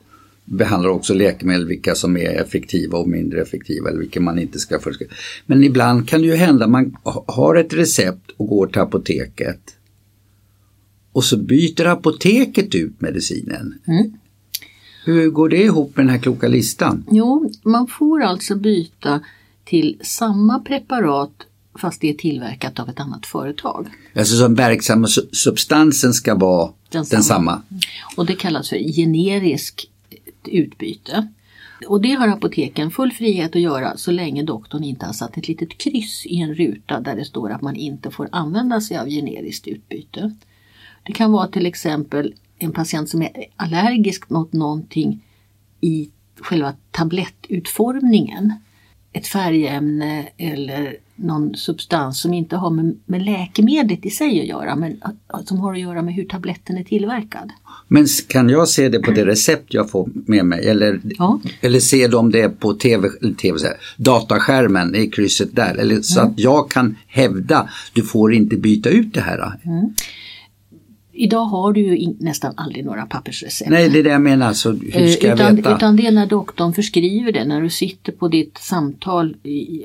behandlar 0.46 0.90
också 0.90 1.14
läkemedel, 1.14 1.68
vilka 1.68 1.96
som 1.96 2.18
är 2.18 2.42
effektiva 2.42 2.98
och 2.98 3.08
mindre 3.08 3.42
effektiva 3.42 3.90
eller 3.90 4.00
vilka 4.00 4.22
man 4.22 4.40
inte 4.40 4.60
ska 4.60 4.80
förskriva. 4.80 5.12
Men 5.46 5.64
ibland 5.64 6.08
kan 6.08 6.22
det 6.22 6.28
ju 6.28 6.36
hända 6.36 6.68
man 6.68 6.98
har 7.26 7.56
ett 7.56 7.74
recept 7.74 8.32
och 8.38 8.48
går 8.48 8.68
till 8.68 8.82
apoteket 8.82 9.76
och 11.14 11.24
så 11.24 11.38
byter 11.38 11.86
apoteket 11.86 12.76
ut 12.76 13.02
medicinen. 13.02 13.80
Mm. 13.88 14.14
Hur 15.06 15.30
går 15.30 15.50
det 15.50 15.64
ihop 15.64 15.98
med 15.98 16.06
den 16.06 16.10
här 16.10 16.22
kloka 16.22 16.48
listan? 16.48 17.06
Jo, 17.12 17.52
man 17.64 17.88
får 17.88 18.22
alltså 18.22 18.56
byta 18.56 19.22
till 19.66 20.00
samma 20.02 20.60
preparat 20.60 21.32
fast 21.80 22.02
det 22.02 22.10
är 22.10 22.14
tillverkat 22.14 22.80
av 22.80 22.90
ett 22.90 23.00
annat 23.00 23.26
företag. 23.26 23.88
Alltså 24.16 24.36
som 24.36 24.56
verksamma 24.56 25.08
substansen 25.32 26.14
ska 26.14 26.36
vara 26.36 26.72
densamma. 26.90 27.18
densamma. 27.18 27.62
Och 28.16 28.26
det 28.26 28.36
kallas 28.36 28.70
för 28.70 28.94
generisk 28.94 29.90
utbyte. 30.46 31.28
Och 31.88 32.02
det 32.02 32.12
har 32.12 32.28
apoteken 32.28 32.92
full 32.92 33.12
frihet 33.12 33.56
att 33.56 33.62
göra 33.62 33.98
så 33.98 34.12
länge 34.12 34.44
doktorn 34.44 34.84
inte 34.84 35.06
har 35.06 35.14
satt 35.14 35.38
ett 35.38 35.48
litet 35.48 35.78
kryss 35.78 36.26
i 36.26 36.38
en 36.38 36.56
ruta 36.56 37.00
där 37.00 37.16
det 37.16 37.26
står 37.26 37.52
att 37.52 37.62
man 37.62 37.76
inte 37.76 38.12
får 38.12 38.30
använda 38.32 38.82
sig 38.82 38.98
av 38.98 39.08
generiskt 39.08 39.68
utbyte. 39.68 40.32
Det 41.04 41.14
kan 41.14 41.32
vara 41.32 41.48
till 41.48 41.66
exempel 41.66 42.34
en 42.60 42.72
patient 42.72 43.10
som 43.10 43.22
är 43.22 43.32
allergisk 43.56 44.30
mot 44.30 44.54
någonting 44.54 45.26
i 45.82 46.10
själva 46.40 46.74
tablettutformningen. 46.92 48.54
Ett 49.14 49.28
färgämne 49.28 50.28
eller 50.38 50.98
någon 51.16 51.56
substans 51.56 52.22
som 52.22 52.34
inte 52.34 52.56
har 52.56 52.70
med, 52.70 52.96
med 53.06 53.26
läkemedlet 53.26 54.06
i 54.06 54.10
sig 54.10 54.42
att 54.42 54.48
göra 54.48 54.76
men 54.76 55.02
som 55.46 55.58
har 55.58 55.74
att 55.74 55.80
göra 55.80 56.02
med 56.02 56.14
hur 56.14 56.26
tabletten 56.26 56.78
är 56.78 56.84
tillverkad. 56.84 57.52
Men 57.88 58.08
kan 58.28 58.50
jag 58.50 58.70
se 58.70 58.90
det 58.90 59.00
på 59.00 59.12
det 59.12 59.26
recept 59.26 59.74
jag 59.74 59.90
får 59.90 60.10
med 60.14 60.46
mig 60.46 60.68
eller, 60.68 61.02
ja. 61.04 61.40
eller 61.62 61.80
se 61.80 62.08
de 62.08 62.32
det 62.32 62.50
på 62.50 62.74
TV, 62.74 63.10
TV 63.42 63.60
så 63.60 63.66
här, 63.66 63.78
dataskärmen 63.98 64.96
i 64.96 65.08
krysset 65.08 65.56
där 65.56 65.76
eller 65.76 66.02
så 66.02 66.20
mm. 66.20 66.32
att 66.32 66.40
jag 66.40 66.72
kan 66.72 66.96
hävda 67.08 67.70
du 67.94 68.04
får 68.04 68.34
inte 68.34 68.56
byta 68.56 68.90
ut 68.90 69.14
det 69.14 69.22
här. 69.22 69.60
Mm. 69.66 69.94
Idag 71.16 71.46
har 71.46 71.74
du 71.74 71.82
ju 71.82 72.14
nästan 72.20 72.54
aldrig 72.58 72.86
några 72.86 73.06
pappersrecept. 73.06 73.70
Nej, 73.70 73.90
det 73.90 74.00
är 74.00 74.04
det 74.04 74.10
jag 74.10 74.22
menar. 74.22 74.54
Så 74.54 74.72
hur 74.72 75.08
ska 75.08 75.34
utan, 75.34 75.46
jag 75.46 75.54
veta? 75.54 75.76
Utan 75.76 75.96
det 75.96 76.08
är 76.08 76.12
när 76.12 76.26
doktorn 76.26 76.74
förskriver 76.74 77.32
det, 77.32 77.46
när 77.46 77.62
du 77.62 77.70
sitter 77.70 78.12
på 78.12 78.28
ditt 78.28 78.58
samtal 78.58 79.36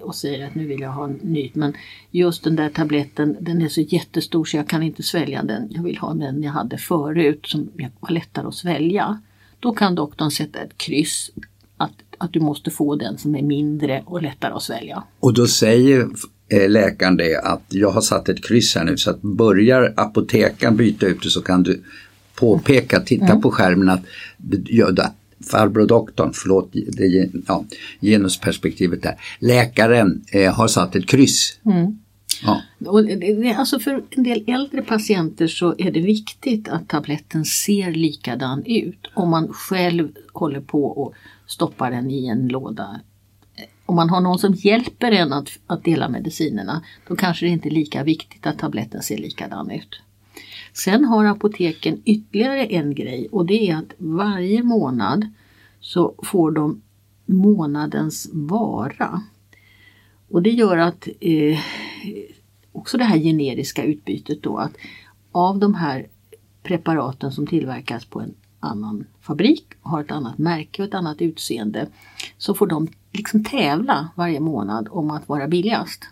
och 0.02 0.14
säger 0.14 0.46
att 0.46 0.54
nu 0.54 0.66
vill 0.66 0.80
jag 0.80 0.90
ha 0.90 1.04
en 1.04 1.18
ny. 1.22 1.50
Men 1.54 1.72
just 2.10 2.44
den 2.44 2.56
där 2.56 2.68
tabletten, 2.68 3.36
den 3.40 3.62
är 3.62 3.68
så 3.68 3.80
jättestor 3.80 4.44
så 4.44 4.56
jag 4.56 4.68
kan 4.68 4.82
inte 4.82 5.02
svälja 5.02 5.42
den. 5.42 5.68
Jag 5.70 5.82
vill 5.82 5.98
ha 5.98 6.14
den 6.14 6.42
jag 6.42 6.52
hade 6.52 6.78
förut 6.78 7.46
som 7.46 7.70
var 8.00 8.10
lättare 8.10 8.46
att 8.46 8.54
svälja. 8.54 9.20
Då 9.60 9.72
kan 9.72 9.94
doktorn 9.94 10.30
sätta 10.30 10.58
ett 10.58 10.78
kryss 10.78 11.30
att, 11.76 11.92
att 12.18 12.32
du 12.32 12.40
måste 12.40 12.70
få 12.70 12.94
den 12.94 13.18
som 13.18 13.36
är 13.36 13.42
mindre 13.42 14.02
och 14.06 14.22
lättare 14.22 14.52
att 14.52 14.62
svälja. 14.62 15.02
Och 15.20 15.34
då 15.34 15.46
säger 15.46 16.00
Eh, 16.00 16.06
läkaren 16.68 17.16
det 17.16 17.37
att 17.37 17.62
jag 17.68 17.90
har 17.90 18.00
satt 18.00 18.28
ett 18.28 18.44
kryss 18.44 18.74
här 18.74 18.84
nu 18.84 18.96
så 18.96 19.11
att 19.11 19.22
börjar 19.22 19.94
apotekaren 19.96 20.76
byta 20.76 21.06
ut 21.06 21.22
det 21.22 21.30
så 21.30 21.42
kan 21.42 21.62
du 21.62 21.82
påpeka, 22.34 23.00
titta 23.00 23.24
mm. 23.24 23.40
på 23.40 23.50
skärmen 23.50 23.88
att 23.88 24.02
ja, 24.66 24.92
farbror 25.50 25.87
doktorn, 25.87 26.30
förlåt 26.34 26.70
det, 26.72 27.30
ja, 27.46 27.64
genusperspektivet 28.00 29.02
där, 29.02 29.14
läkaren 29.38 30.24
eh, 30.32 30.54
har 30.54 30.68
satt 30.68 30.96
ett 30.96 31.06
kryss. 31.06 31.58
Mm. 31.64 31.98
Ja. 32.42 32.62
Och 32.87 33.00
alltså 33.56 33.78
för 33.78 34.02
en 34.11 34.22
del 34.22 34.44
äldre 34.46 34.82
patienter 34.82 35.46
så 35.46 35.74
är 35.78 35.90
det 35.90 36.00
viktigt 36.00 36.68
att 36.68 36.88
tabletten 36.88 37.44
ser 37.44 37.92
likadan 37.92 38.64
ut. 38.66 39.06
Om 39.14 39.30
man 39.30 39.48
själv 39.48 40.08
håller 40.32 40.61
på 40.61 40.84
och 40.84 41.14
stoppar 41.46 41.90
den 41.90 42.11
i 42.11 42.26
en 42.26 42.48
låda 42.48 43.00
om 43.88 43.96
man 43.96 44.11
har 44.11 44.20
någon 44.20 44.38
som 44.38 44.55
hjälper 44.55 45.12
en 45.12 45.33
att, 45.33 45.48
att 45.66 45.85
dela 45.85 46.09
medicinerna, 46.09 46.83
då 47.09 47.16
kanske 47.16 47.46
det 47.46 47.51
inte 47.51 47.68
är 47.68 47.70
lika 47.70 48.03
viktigt 48.03 48.46
att 48.46 48.59
tabletten 48.59 49.03
ser 49.03 49.18
likadan 49.18 49.70
ut. 49.70 50.01
Sen 50.72 51.05
har 51.05 51.24
apoteken 51.24 52.03
ytterligare 52.05 52.66
en 52.66 52.94
grej 52.94 53.29
och 53.33 53.46
det 53.46 53.70
är 53.70 53.77
att 53.77 53.92
varje 53.98 54.62
månad 54.62 55.27
så 55.81 56.14
får 56.22 56.51
de 56.51 56.83
månadens 57.27 58.31
vara. 58.33 59.22
Och 60.29 60.42
det 60.42 60.51
gör 60.51 60.77
att 60.77 61.09
eh, 61.20 61.59
också 62.72 62.98
det 62.98 63.05
här 63.05 63.18
generiska 63.18 63.85
utbytet 63.85 64.42
då 64.42 64.57
att 64.57 64.72
av 65.33 65.59
de 65.59 65.74
här 65.74 66.07
preparaten 66.62 67.33
som 67.33 67.46
tillverkas 67.46 68.05
på 68.05 68.20
en 68.20 68.35
annan 68.61 69.05
fabrik 69.20 69.66
och 69.83 69.90
har 69.90 70.01
ett 70.01 70.11
annat 70.11 70.38
märke 70.38 70.83
och 70.83 70.88
ett 70.88 70.94
annat 70.94 71.22
utseende 71.22 71.87
så 72.38 72.55
får 72.55 72.66
de 72.66 72.88
liksom 73.12 73.44
tävla 73.44 74.09
varje 74.14 74.40
månad 74.40 74.88
om 74.90 75.11
att 75.11 75.29
vara 75.29 75.49
billigast. 75.49 76.05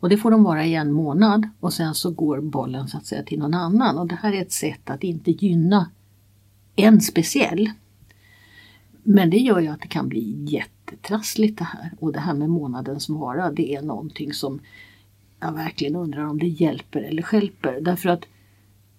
Och 0.00 0.08
det 0.08 0.16
får 0.16 0.30
de 0.30 0.42
vara 0.42 0.66
i 0.66 0.74
en 0.74 0.92
månad 0.92 1.48
och 1.60 1.72
sen 1.72 1.94
så 1.94 2.10
går 2.10 2.40
bollen 2.40 2.88
så 2.88 2.96
att 2.96 3.06
säga 3.06 3.22
till 3.22 3.38
någon 3.38 3.54
annan 3.54 3.98
och 3.98 4.06
det 4.06 4.18
här 4.22 4.32
är 4.32 4.42
ett 4.42 4.52
sätt 4.52 4.90
att 4.90 5.04
inte 5.04 5.30
gynna 5.30 5.90
en 6.76 7.00
speciell. 7.00 7.70
Men 9.02 9.30
det 9.30 9.38
gör 9.38 9.60
ju 9.60 9.68
att 9.68 9.80
det 9.80 9.88
kan 9.88 10.08
bli 10.08 10.44
jättetrassligt 10.48 11.58
det 11.58 11.64
här 11.64 11.92
och 12.00 12.12
det 12.12 12.20
här 12.20 12.34
med 12.34 12.50
månadens 12.50 13.08
vara 13.08 13.50
det 13.50 13.74
är 13.74 13.82
någonting 13.82 14.32
som 14.32 14.60
jag 15.40 15.52
verkligen 15.52 15.96
undrar 15.96 16.24
om 16.24 16.38
det 16.38 16.48
hjälper 16.48 17.00
eller 17.00 17.22
skälper 17.22 17.80
därför 17.80 18.08
att 18.08 18.24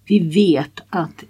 vi 0.04 0.18
vet 0.18 0.80
att 0.88 1.24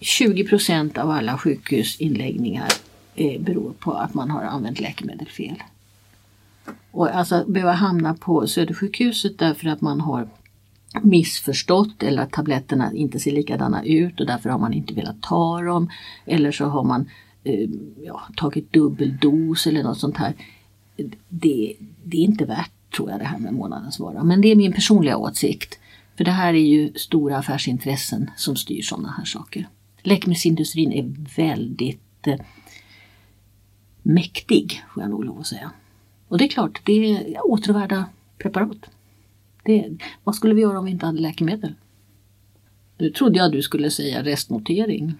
20% 0.00 0.98
av 0.98 1.10
alla 1.10 1.38
sjukhusinläggningar 1.38 2.68
eh, 3.16 3.40
beror 3.40 3.72
på 3.72 3.92
att 3.92 4.14
man 4.14 4.30
har 4.30 4.42
använt 4.42 4.80
läkemedel 4.80 5.28
fel. 5.28 5.62
Och 6.90 7.16
alltså 7.16 7.44
behöva 7.48 7.72
hamna 7.72 8.14
på 8.14 8.46
Södersjukhuset 8.46 9.38
därför 9.38 9.68
att 9.68 9.80
man 9.80 10.00
har 10.00 10.28
missförstått 11.02 12.02
eller 12.02 12.22
att 12.22 12.32
tabletterna 12.32 12.92
inte 12.92 13.18
ser 13.18 13.32
likadana 13.32 13.84
ut 13.84 14.20
och 14.20 14.26
därför 14.26 14.50
har 14.50 14.58
man 14.58 14.72
inte 14.72 14.94
velat 14.94 15.22
ta 15.22 15.62
dem. 15.62 15.90
Eller 16.26 16.52
så 16.52 16.64
har 16.64 16.84
man 16.84 17.10
eh, 17.44 17.70
ja, 18.04 18.22
tagit 18.36 18.72
dubbeldos 18.72 19.66
eller 19.66 19.82
något 19.82 19.98
sånt 19.98 20.16
här. 20.16 20.34
Det, 21.28 21.76
det 22.04 22.16
är 22.16 22.22
inte 22.22 22.44
värt 22.44 22.70
tror 22.96 23.10
jag 23.10 23.20
det 23.20 23.24
här 23.24 23.38
med 23.38 23.54
månadens 23.54 23.98
vara. 23.98 24.24
Men 24.24 24.40
det 24.40 24.48
är 24.48 24.56
min 24.56 24.72
personliga 24.72 25.16
åsikt. 25.16 25.78
För 26.16 26.24
det 26.24 26.30
här 26.30 26.54
är 26.54 26.66
ju 26.66 26.92
stora 26.94 27.36
affärsintressen 27.36 28.30
som 28.36 28.56
styr 28.56 28.82
sådana 28.82 29.14
här 29.18 29.24
saker. 29.24 29.68
Läkemedelsindustrin 30.02 30.92
är 30.92 31.14
väldigt 31.36 32.26
eh, 32.26 32.40
mäktig, 34.06 34.84
får 34.94 35.02
jag 35.02 35.10
nog 35.10 35.24
lov 35.24 35.40
att 35.40 35.46
säga. 35.46 35.70
Och 36.28 36.38
det 36.38 36.44
är 36.44 36.48
klart, 36.48 36.80
det 36.84 36.92
är 36.92 37.46
återvärda 37.46 38.04
preparat. 38.38 38.76
Det, 39.64 39.90
vad 40.24 40.34
skulle 40.34 40.54
vi 40.54 40.60
göra 40.60 40.78
om 40.78 40.84
vi 40.84 40.90
inte 40.90 41.06
hade 41.06 41.20
läkemedel? 41.20 41.74
Nu 42.98 43.10
trodde 43.10 43.38
jag 43.38 43.52
du 43.52 43.62
skulle 43.62 43.90
säga 43.90 44.22
restnotering. 44.22 45.14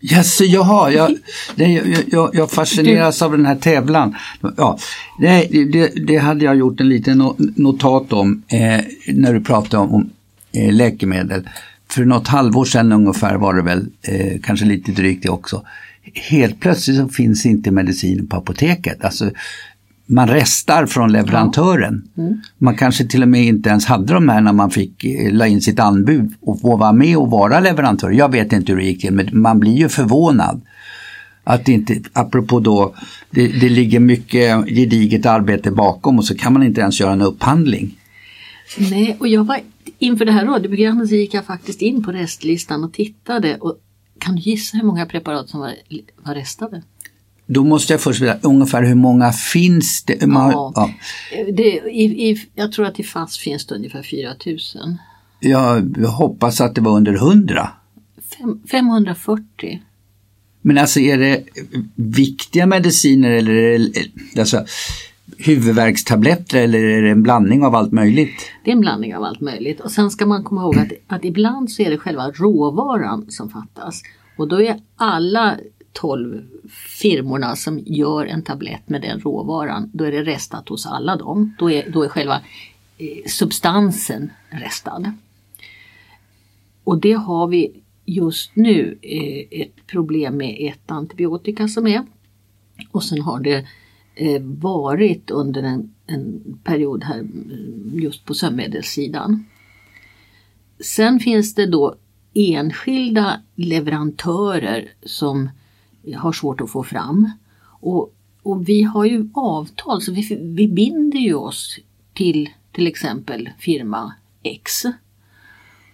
Yes, 0.00 0.40
jaha, 0.40 0.90
jag, 0.92 1.18
jag, 1.56 2.04
jag, 2.10 2.30
jag 2.34 2.50
fascineras 2.50 3.22
av 3.22 3.32
den 3.32 3.46
här 3.46 3.56
tävlan. 3.56 4.14
Ja, 4.56 4.78
det, 5.20 5.48
det, 5.72 6.06
det, 6.06 6.16
hade 6.16 6.44
jag 6.44 6.56
gjort 6.56 6.80
en 6.80 6.88
liten 6.88 7.34
notat 7.56 8.12
om 8.12 8.42
eh, 8.48 8.80
när 9.14 9.34
du 9.34 9.40
pratade 9.40 9.82
om, 9.82 9.94
om 9.94 10.10
eh, 10.52 10.72
läkemedel. 10.72 11.48
för 11.88 12.04
något 12.04 12.28
halvår 12.28 12.64
sedan 12.64 12.92
ungefär 12.92 13.36
var 13.36 13.54
det 13.54 13.62
väl, 13.62 13.86
eh, 14.02 14.40
kanske 14.42 14.66
lite 14.66 14.92
drygt 14.92 15.22
det 15.22 15.28
också. 15.28 15.64
Helt 16.14 16.60
plötsligt 16.60 16.96
så 16.96 17.08
finns 17.08 17.46
inte 17.46 17.70
medicin 17.70 18.26
på 18.26 18.36
apoteket. 18.36 19.04
Alltså, 19.04 19.30
man 20.06 20.28
restar 20.28 20.86
från 20.86 21.12
leverantören. 21.12 22.08
Ja. 22.14 22.22
Mm. 22.22 22.40
Man 22.58 22.76
kanske 22.76 23.04
till 23.04 23.22
och 23.22 23.28
med 23.28 23.44
inte 23.44 23.68
ens 23.68 23.86
hade 23.86 24.14
de 24.14 24.28
här 24.28 24.40
när 24.40 24.52
man 24.52 24.70
fick 24.70 25.04
eh, 25.04 25.32
la 25.32 25.46
in 25.46 25.60
sitt 25.60 25.80
anbud 25.80 26.34
och 26.40 26.60
få 26.60 26.76
vara 26.76 26.92
med 26.92 27.16
och 27.16 27.30
vara 27.30 27.60
leverantör. 27.60 28.10
Jag 28.10 28.32
vet 28.32 28.52
inte 28.52 28.72
hur 28.72 28.78
det 28.78 28.86
gick 28.86 29.00
till 29.00 29.12
men 29.12 29.28
man 29.32 29.58
blir 29.58 29.76
ju 29.76 29.88
förvånad. 29.88 30.60
Att 31.44 31.64
det 31.64 31.72
inte, 31.72 32.00
apropå 32.12 32.60
då, 32.60 32.94
det, 33.30 33.46
det 33.46 33.68
ligger 33.68 34.00
mycket 34.00 34.66
gediget 34.66 35.26
arbete 35.26 35.70
bakom 35.70 36.18
och 36.18 36.24
så 36.24 36.34
kan 36.34 36.52
man 36.52 36.62
inte 36.62 36.80
ens 36.80 37.00
göra 37.00 37.12
en 37.12 37.22
upphandling. 37.22 37.98
Nej, 38.78 39.16
och 39.20 39.28
jag 39.28 39.44
var, 39.44 39.60
inför 39.98 40.24
det 40.24 40.32
här 40.32 40.44
radioprogrammet 40.44 41.08
så 41.08 41.14
gick 41.14 41.34
jag 41.34 41.44
faktiskt 41.44 41.82
in 41.82 42.04
på 42.04 42.12
restlistan 42.12 42.84
och 42.84 42.92
tittade. 42.92 43.56
Och 43.56 43.76
kan 44.20 44.34
du 44.34 44.42
gissa 44.42 44.76
hur 44.76 44.84
många 44.84 45.06
preparat 45.06 45.48
som 45.48 45.60
var, 45.60 45.74
var 46.16 46.34
restade? 46.34 46.82
Då 47.46 47.64
måste 47.64 47.92
jag 47.92 48.00
först 48.00 48.20
veta 48.20 48.48
ungefär 48.48 48.82
hur 48.82 48.94
många 48.94 49.32
finns 49.32 50.04
det? 50.04 50.16
Ja, 50.20 50.72
ja. 50.74 50.90
det 51.52 51.80
i, 51.90 52.30
i, 52.30 52.48
jag 52.54 52.72
tror 52.72 52.86
att 52.86 53.00
i 53.00 53.02
FASS 53.02 53.38
finns 53.38 53.66
det 53.66 53.74
ungefär 53.74 54.02
4000. 54.02 54.98
Jag 55.40 55.82
hoppas 56.08 56.60
att 56.60 56.74
det 56.74 56.80
var 56.80 56.96
under 56.96 57.14
100. 57.14 57.70
Fem, 58.38 58.60
540. 58.70 59.82
Men 60.62 60.78
alltså 60.78 61.00
är 61.00 61.18
det 61.18 61.44
viktiga 61.94 62.66
mediciner 62.66 63.30
eller 63.30 63.90
alltså, 64.38 64.64
huvudvärkstabletter 65.38 66.62
eller 66.62 66.78
är 66.78 67.02
det 67.02 67.10
en 67.10 67.22
blandning 67.22 67.64
av 67.64 67.74
allt 67.74 67.92
möjligt? 67.92 68.50
Det 68.64 68.70
är 68.70 68.74
en 68.74 68.80
blandning 68.80 69.16
av 69.16 69.24
allt 69.24 69.40
möjligt 69.40 69.80
och 69.80 69.90
sen 69.90 70.10
ska 70.10 70.26
man 70.26 70.44
komma 70.44 70.62
ihåg 70.62 70.78
att, 70.78 70.92
att 71.06 71.24
ibland 71.24 71.70
så 71.70 71.82
är 71.82 71.90
det 71.90 71.98
själva 71.98 72.30
råvaran 72.30 73.30
som 73.30 73.50
fattas 73.50 74.02
och 74.36 74.48
då 74.48 74.62
är 74.62 74.80
alla 74.96 75.56
12 75.92 76.42
firmorna 77.00 77.56
som 77.56 77.78
gör 77.86 78.26
en 78.26 78.42
tablett 78.42 78.88
med 78.88 79.02
den 79.02 79.20
råvaran, 79.20 79.90
då 79.94 80.04
är 80.04 80.12
det 80.12 80.22
restat 80.22 80.68
hos 80.68 80.86
alla 80.86 81.16
dem. 81.16 81.54
Då 81.58 81.70
är, 81.70 81.90
då 81.90 82.02
är 82.02 82.08
själva 82.08 82.40
eh, 82.98 83.26
substansen 83.26 84.30
restad. 84.50 85.12
Och 86.84 87.00
det 87.00 87.12
har 87.12 87.46
vi 87.46 87.82
just 88.04 88.56
nu 88.56 88.98
eh, 89.02 89.60
ett 89.60 89.86
problem 89.86 90.36
med 90.36 90.56
ett 90.72 90.90
antibiotika 90.90 91.68
som 91.68 91.86
är. 91.86 92.06
Och 92.90 93.04
sen 93.04 93.20
har 93.20 93.40
det 93.40 93.56
eh, 93.56 93.64
Eh, 94.20 94.42
varit 94.42 95.30
under 95.30 95.62
en, 95.62 95.94
en 96.06 96.42
period 96.64 97.04
här 97.04 97.18
mm, 97.18 97.90
just 97.92 98.24
på 98.24 98.34
sömnmedelssidan. 98.34 99.44
Sen 100.80 101.20
finns 101.20 101.54
det 101.54 101.66
då 101.66 101.94
enskilda 102.34 103.40
leverantörer 103.54 104.88
som 105.02 105.50
har 106.16 106.32
svårt 106.32 106.60
att 106.60 106.70
få 106.70 106.82
fram. 106.82 107.30
Och, 107.80 108.14
och 108.42 108.68
vi 108.68 108.82
har 108.82 109.04
ju 109.04 109.28
avtal 109.34 110.02
så 110.02 110.12
vi, 110.12 110.38
vi 110.56 110.68
binder 110.68 111.18
ju 111.18 111.34
oss 111.34 111.78
till 112.12 112.48
till 112.72 112.86
exempel 112.86 113.50
firma 113.58 114.14
X. 114.42 114.82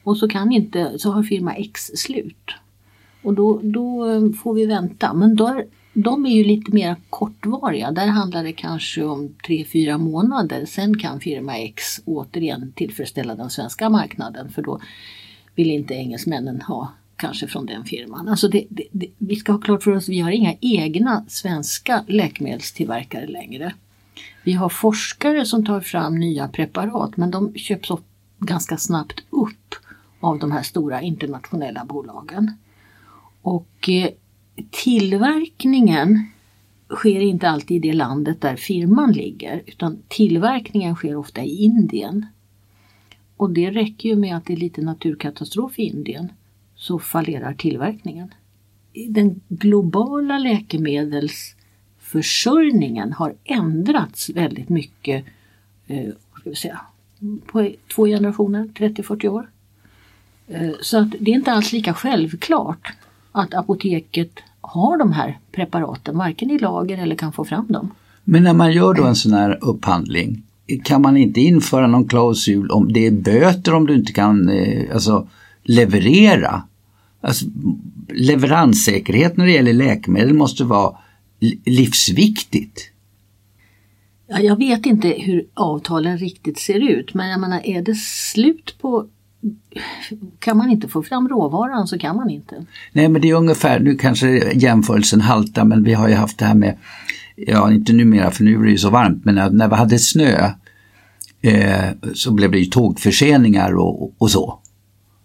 Och 0.02 0.16
så 0.16 0.28
kan 0.28 0.52
inte, 0.52 0.98
så 0.98 1.10
har 1.10 1.22
firma 1.22 1.54
X 1.54 1.80
slut. 1.94 2.50
Och 3.22 3.34
då, 3.34 3.60
då 3.62 4.06
får 4.32 4.54
vi 4.54 4.66
vänta. 4.66 5.14
Men 5.14 5.36
då, 5.36 5.62
de 5.94 6.26
är 6.26 6.30
ju 6.30 6.44
lite 6.44 6.72
mer 6.72 6.96
kortvariga. 7.10 7.90
Där 7.90 8.06
handlar 8.06 8.44
det 8.44 8.52
kanske 8.52 9.04
om 9.04 9.34
tre 9.46 9.64
fyra 9.64 9.98
månader. 9.98 10.66
Sen 10.66 10.98
kan 10.98 11.20
firma 11.20 11.56
X 11.58 11.82
återigen 12.04 12.72
tillfredsställa 12.72 13.34
den 13.34 13.50
svenska 13.50 13.90
marknaden 13.90 14.48
för 14.52 14.62
då 14.62 14.80
vill 15.54 15.70
inte 15.70 15.94
engelsmännen 15.94 16.60
ha 16.60 16.92
kanske 17.16 17.46
från 17.46 17.66
den 17.66 17.84
firman. 17.84 18.28
Alltså 18.28 18.48
det, 18.48 18.66
det, 18.68 18.84
det, 18.92 19.06
vi 19.18 19.36
ska 19.36 19.52
ha 19.52 19.60
klart 19.60 19.82
för 19.82 19.90
oss 19.90 20.04
att 20.04 20.08
vi 20.08 20.20
har 20.20 20.30
inga 20.30 20.54
egna 20.60 21.24
svenska 21.28 22.04
läkemedelstillverkare 22.06 23.26
längre. 23.26 23.74
Vi 24.42 24.52
har 24.52 24.68
forskare 24.68 25.46
som 25.46 25.66
tar 25.66 25.80
fram 25.80 26.14
nya 26.14 26.48
preparat 26.48 27.16
men 27.16 27.30
de 27.30 27.54
köps 27.54 27.90
upp 27.90 28.04
ganska 28.38 28.76
snabbt 28.76 29.20
upp 29.30 29.74
av 30.20 30.38
de 30.38 30.52
här 30.52 30.62
stora 30.62 31.02
internationella 31.02 31.84
bolagen. 31.84 32.52
Och 33.42 33.88
eh, 33.88 34.08
tillverkningen 34.70 36.26
sker 36.88 37.20
inte 37.20 37.48
alltid 37.48 37.76
i 37.76 37.88
det 37.88 37.94
landet 37.94 38.40
där 38.40 38.56
firman 38.56 39.12
ligger 39.12 39.62
utan 39.66 39.98
tillverkningen 40.08 40.94
sker 40.94 41.16
ofta 41.16 41.42
i 41.42 41.64
Indien. 41.64 42.26
Och 43.36 43.50
det 43.50 43.70
räcker 43.70 44.08
ju 44.08 44.16
med 44.16 44.36
att 44.36 44.46
det 44.46 44.52
är 44.52 44.56
lite 44.56 44.82
naturkatastrof 44.82 45.78
i 45.78 45.82
Indien 45.82 46.32
så 46.76 46.98
fallerar 46.98 47.54
tillverkningen. 47.54 48.34
Den 49.08 49.40
globala 49.48 50.38
läkemedelsförsörjningen 50.38 53.12
har 53.12 53.34
ändrats 53.44 54.30
väldigt 54.30 54.68
mycket 54.68 55.24
eh, 55.86 56.08
ska 56.40 56.50
vi 56.50 56.56
säga, 56.56 56.80
på 57.46 57.70
två 57.94 58.06
generationer, 58.06 58.64
30-40 58.64 59.28
år. 59.28 59.50
Eh, 60.48 60.70
så 60.80 60.98
att 60.98 61.14
det 61.20 61.30
är 61.30 61.34
inte 61.34 61.52
alls 61.52 61.72
lika 61.72 61.94
självklart 61.94 62.92
att 63.34 63.54
apoteket 63.54 64.30
har 64.60 64.98
de 64.98 65.12
här 65.12 65.38
preparaten, 65.52 66.18
varken 66.18 66.50
i 66.50 66.58
lager 66.58 66.98
eller 66.98 67.16
kan 67.16 67.32
få 67.32 67.44
fram 67.44 67.66
dem. 67.68 67.90
Men 68.24 68.42
när 68.42 68.52
man 68.52 68.72
gör 68.72 68.94
då 68.94 69.04
en 69.04 69.16
sån 69.16 69.32
här 69.32 69.58
upphandling, 69.60 70.42
kan 70.84 71.02
man 71.02 71.16
inte 71.16 71.40
införa 71.40 71.86
någon 71.86 72.08
klausul 72.08 72.70
om 72.70 72.92
det 72.92 73.06
är 73.06 73.10
böter 73.10 73.74
om 73.74 73.86
du 73.86 73.94
inte 73.94 74.12
kan 74.12 74.48
eh, 74.48 74.94
alltså, 74.94 75.28
leverera? 75.62 76.62
Alltså, 77.20 77.46
leveranssäkerhet 78.08 79.36
när 79.36 79.46
det 79.46 79.52
gäller 79.52 79.72
läkemedel 79.72 80.34
måste 80.34 80.64
vara 80.64 80.96
livsviktigt. 81.64 82.90
Ja, 84.26 84.40
jag 84.40 84.56
vet 84.56 84.86
inte 84.86 85.08
hur 85.08 85.46
avtalen 85.54 86.18
riktigt 86.18 86.58
ser 86.58 86.90
ut 86.90 87.14
men 87.14 87.28
jag 87.28 87.40
menar 87.40 87.60
är 87.64 87.82
det 87.82 87.94
slut 87.94 88.76
på 88.80 89.06
kan 90.38 90.56
man 90.56 90.70
inte 90.70 90.88
få 90.88 91.02
fram 91.02 91.28
råvaran 91.28 91.86
så 91.86 91.98
kan 91.98 92.16
man 92.16 92.30
inte. 92.30 92.54
Nej 92.92 93.08
men 93.08 93.22
det 93.22 93.30
är 93.30 93.34
ungefär, 93.34 93.80
nu 93.80 93.96
kanske 93.96 94.28
jämförelsen 94.54 95.20
haltar 95.20 95.64
men 95.64 95.84
vi 95.84 95.94
har 95.94 96.08
ju 96.08 96.14
haft 96.14 96.38
det 96.38 96.44
här 96.44 96.54
med, 96.54 96.76
ja 97.36 97.72
inte 97.72 97.92
numera 97.92 98.30
för 98.30 98.44
nu 98.44 98.54
är 98.54 98.64
det 98.64 98.70
ju 98.70 98.78
så 98.78 98.90
varmt, 98.90 99.24
men 99.24 99.56
när 99.56 99.68
vi 99.68 99.74
hade 99.74 99.98
snö 99.98 100.50
eh, 101.42 101.90
så 102.14 102.32
blev 102.32 102.50
det 102.50 102.58
ju 102.58 102.64
tågförseningar 102.64 103.74
och, 103.74 104.12
och 104.18 104.30
så. 104.30 104.58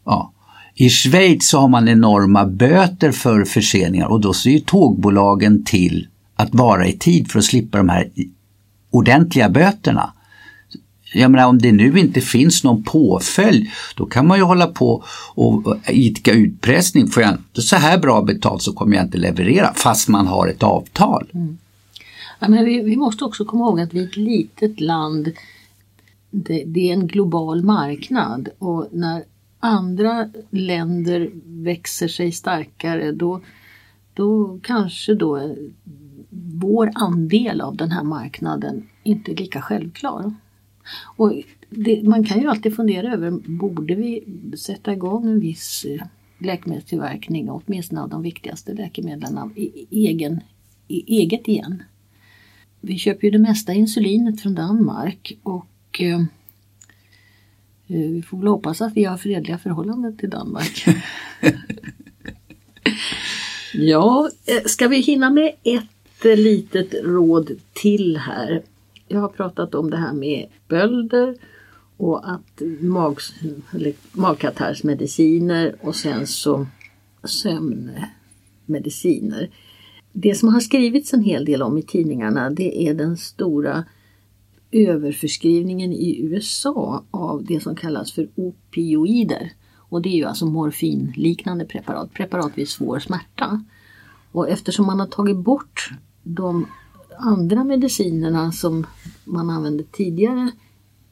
Ja. 0.05 0.33
I 0.75 0.89
Schweiz 0.89 1.49
så 1.49 1.59
har 1.59 1.67
man 1.67 1.87
enorma 1.87 2.45
böter 2.45 3.11
för 3.11 3.45
förseningar 3.45 4.07
och 4.07 4.21
då 4.21 4.33
ser 4.33 4.49
ju 4.49 4.59
tågbolagen 4.59 5.63
till 5.63 6.07
att 6.35 6.55
vara 6.55 6.87
i 6.87 6.97
tid 6.97 7.31
för 7.31 7.39
att 7.39 7.45
slippa 7.45 7.77
de 7.77 7.89
här 7.89 8.09
ordentliga 8.89 9.49
böterna. 9.49 10.13
Jag 11.13 11.31
menar 11.31 11.47
om 11.47 11.59
det 11.59 11.71
nu 11.71 11.99
inte 11.99 12.21
finns 12.21 12.63
någon 12.63 12.83
påföljd 12.83 13.67
då 13.95 14.05
kan 14.05 14.27
man 14.27 14.37
ju 14.37 14.43
hålla 14.43 14.67
på 14.67 15.03
och 15.35 15.77
idka 15.87 16.31
utpressning. 16.31 17.07
Får 17.07 17.23
jag 17.23 17.31
inte 17.31 17.61
så 17.61 17.75
här 17.75 17.97
bra 17.97 18.21
betalt 18.21 18.61
så 18.61 18.73
kommer 18.73 18.95
jag 18.95 19.05
inte 19.05 19.17
leverera 19.17 19.73
fast 19.73 20.07
man 20.07 20.27
har 20.27 20.47
ett 20.47 20.63
avtal. 20.63 21.27
Mm. 21.33 21.57
Ja, 22.39 22.47
men 22.47 22.65
vi, 22.65 22.81
vi, 22.81 22.95
måste 22.95 23.25
också 23.25 23.45
komma 23.45 23.65
ihåg 23.65 23.79
att 23.79 23.93
vi 23.93 23.99
är 23.99 24.07
ett 24.07 24.17
litet 24.17 24.79
land. 24.79 25.31
Det, 26.31 26.63
det 26.65 26.89
är 26.89 26.93
en 26.93 27.07
global 27.07 27.63
marknad 27.63 28.49
och 28.59 28.87
när 28.91 29.23
andra 29.59 30.29
länder 30.49 31.31
växer 31.45 32.07
sig 32.07 32.31
starkare 32.31 33.11
då, 33.11 33.41
då 34.13 34.59
kanske 34.63 35.13
då 35.13 35.55
vår 36.61 36.91
andel 36.95 37.61
av 37.61 37.75
den 37.75 37.91
här 37.91 38.03
marknaden 38.03 38.89
inte 39.03 39.31
är 39.31 39.35
lika 39.35 39.61
självklar. 39.61 40.33
Och 41.17 41.33
det, 41.69 42.03
man 42.03 42.23
kan 42.23 42.41
ju 42.41 42.47
alltid 42.47 42.75
fundera 42.75 43.13
över, 43.13 43.31
borde 43.31 43.95
vi 43.95 44.23
sätta 44.57 44.93
igång 44.93 45.25
en 45.25 45.39
viss 45.39 45.85
eh, 45.85 46.05
läkemedelstillverkning, 46.37 47.49
åtminstone 47.49 48.01
av 48.01 48.09
de 48.09 48.21
viktigaste 48.21 48.73
läkemedlen 48.73 49.37
av 49.37 49.51
e, 49.55 49.69
egen, 49.91 50.41
i 50.87 51.19
eget 51.21 51.47
igen? 51.47 51.83
Vi 52.81 52.97
köper 52.97 53.27
ju 53.27 53.31
det 53.31 53.39
mesta 53.39 53.73
insulinet 53.73 54.41
från 54.41 54.55
Danmark 54.55 55.37
och 55.43 56.01
eh, 56.01 56.19
eh 57.87 58.09
vi 58.11 58.21
får 58.21 58.37
väl 58.37 58.47
hoppas 58.47 58.81
att 58.81 58.93
vi 58.93 59.03
har 59.03 59.17
fredliga 59.17 59.57
förhållanden 59.57 60.17
till 60.17 60.29
Danmark. 60.29 60.85
ja, 63.73 64.29
eh, 64.45 64.63
ska 64.65 64.87
vi 64.87 64.97
hinna 65.01 65.29
med 65.29 65.53
ett 65.63 66.39
litet 66.39 66.93
råd 67.03 67.51
till 67.73 68.17
här? 68.17 68.63
Jag 69.11 69.19
har 69.19 69.29
pratat 69.29 69.75
om 69.75 69.89
det 69.89 69.97
här 69.97 70.13
med 70.13 70.47
bölder 70.67 71.35
och 71.97 72.31
att 72.31 72.61
mag, 72.81 73.17
magkatarrsmediciner 74.11 75.75
och 75.81 75.95
sen 75.95 76.27
så 76.27 76.67
sömnmediciner. 77.23 79.49
Det 80.13 80.35
som 80.35 80.53
har 80.53 80.59
skrivits 80.59 81.13
en 81.13 81.23
hel 81.23 81.45
del 81.45 81.61
om 81.61 81.77
i 81.77 81.81
tidningarna 81.81 82.49
det 82.49 82.87
är 82.87 82.93
den 82.93 83.17
stora 83.17 83.83
överförskrivningen 84.71 85.93
i 85.93 86.21
USA 86.21 87.03
av 87.11 87.45
det 87.45 87.59
som 87.59 87.75
kallas 87.75 88.11
för 88.11 88.29
opioider. 88.35 89.51
Och 89.75 90.01
det 90.01 90.09
är 90.09 90.15
ju 90.15 90.25
alltså 90.25 90.45
morfinliknande 90.45 91.65
preparat, 91.65 92.13
preparat 92.13 92.51
vid 92.55 92.69
svår 92.69 92.99
smärta. 92.99 93.63
Och 94.31 94.49
eftersom 94.49 94.85
man 94.85 94.99
har 94.99 95.07
tagit 95.07 95.37
bort 95.37 95.89
de 96.23 96.67
andra 97.19 97.63
medicinerna 97.63 98.51
som 98.51 98.85
man 99.23 99.49
använde 99.49 99.83
tidigare 99.83 100.51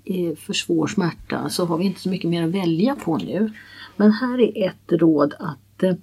eh, 0.05 0.35
för 0.35 0.53
svår 0.53 0.87
smärta 0.87 1.49
så 1.49 1.65
har 1.65 1.77
vi 1.77 1.85
inte 1.85 2.01
så 2.01 2.09
mycket 2.09 2.29
mer 2.29 2.43
att 2.43 2.51
välja 2.51 2.95
på 2.95 3.17
nu. 3.17 3.51
Men 3.95 4.11
här 4.11 4.39
är 4.39 4.67
ett 4.67 4.91
råd 4.91 5.33
att 5.39 5.83
eh, 5.83 5.95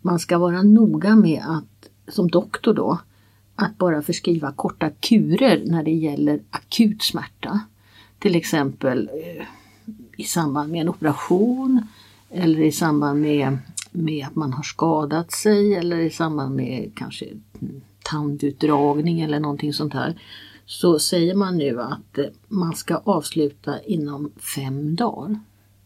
man 0.00 0.18
ska 0.18 0.38
vara 0.38 0.62
noga 0.62 1.16
med 1.16 1.42
att, 1.46 1.88
som 2.14 2.28
doktor 2.28 2.74
då, 2.74 2.98
att 3.54 3.78
bara 3.78 4.02
förskriva 4.02 4.52
korta 4.52 4.90
kurer 4.90 5.62
när 5.66 5.82
det 5.82 5.90
gäller 5.90 6.40
akut 6.50 7.02
smärta. 7.02 7.60
Till 8.18 8.36
exempel 8.36 9.10
eh, 9.12 9.46
i 10.16 10.24
samband 10.24 10.72
med 10.72 10.80
en 10.80 10.88
operation 10.88 11.86
eller 12.30 12.60
i 12.60 12.72
samband 12.72 13.20
med, 13.20 13.58
med 13.90 14.26
att 14.26 14.36
man 14.36 14.52
har 14.52 14.62
skadat 14.62 15.32
sig 15.32 15.74
eller 15.74 15.96
i 15.96 16.10
samband 16.10 16.56
med 16.56 16.92
kanske 16.94 17.26
mm, 17.60 17.80
tandutdragning 18.10 19.20
eller 19.20 19.40
någonting 19.40 19.72
sånt 19.72 19.94
här. 19.94 20.20
Så 20.66 20.98
säger 20.98 21.34
man 21.34 21.58
nu 21.58 21.80
att 21.80 22.18
eh, 22.18 22.24
man 22.48 22.74
ska 22.74 22.96
avsluta 22.96 23.82
inom 23.82 24.30
fem 24.54 24.96
dagar. 24.96 25.40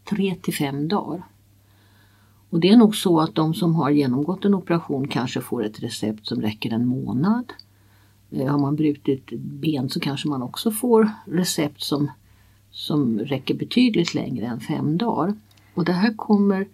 Tre 0.04 0.35
till 0.42 0.54
fem 0.54 0.88
dagar. 0.88 1.22
Och 2.50 2.61
det 2.61 2.68
är 2.68 2.76
nog 2.76 2.96
så 2.96 3.20
att 3.20 3.35
de 3.35 3.54
som 3.54 3.74
har 3.74 3.90
genomgått 3.90 4.44
en 4.44 4.54
operation 4.54 5.08
kanske 5.08 5.40
får 5.40 5.64
ett 5.64 5.82
recept 5.82 6.26
som 6.26 6.40
räcker 6.40 6.72
en 6.72 6.87
månad. 6.87 7.52
Eh, 8.30 8.50
har 8.50 8.58
man 8.58 8.76
brutit 8.76 9.30
ben 9.32 9.88
så 9.88 10.00
kanske 10.00 10.28
man 10.28 10.42
också 10.42 10.70
får 10.70 11.11
recept 11.26 11.82
som, 11.82 12.11
som 12.70 13.18
räcker 13.18 13.54
betydligt 13.54 14.14
längre 14.14 14.46
än 14.46 14.61
fem 14.61 14.98
dagar. 14.98 15.35
Och 15.74 15.85
det 15.85 15.92
här 15.92 16.14
kommer 16.14 16.66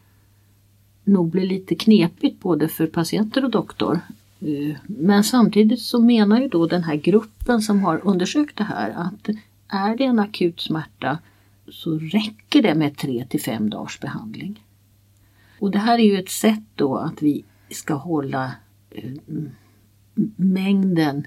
nog 1.05 1.31
bli 1.31 1.47
lite 1.47 1.75
knepigt 1.75 2.41
både 2.41 2.69
för 2.69 2.87
patienter 2.87 3.45
och 3.45 3.51
doktor. 3.51 4.01
Eh, 4.41 4.77
men 4.87 5.25
samtidigt 5.25 5.81
så 5.81 6.03
menar 6.03 6.41
ju 6.41 6.49
då 6.49 6.67
den 6.67 6.83
här 6.83 6.97
gruppen 6.97 7.63
som 7.63 7.85
har 7.85 8.01
undersökt 8.05 8.57
det 8.57 8.65
här 8.65 8.91
att 8.91 9.29
är 9.69 9.97
det 9.97 10.05
en 10.05 10.19
akut 10.19 10.61
smärta 10.61 11.19
så 11.69 11.99
räcker 11.99 12.63
det 12.63 12.75
med 12.75 12.97
3 12.97 13.27
till 13.29 13.41
5 13.41 13.71
dagars 13.71 14.01
behandling. 14.01 14.65
Och 15.61 15.71
det 15.71 15.79
här 15.79 15.99
är 15.99 16.03
ju 16.03 16.19
ett 16.19 16.31
sätt 16.31 16.65
då 16.75 16.97
att 16.97 17.23
vi 17.23 17.45
ska 17.71 17.95
hålla 17.95 18.53
eh, 18.91 19.13
mängden 20.37 21.27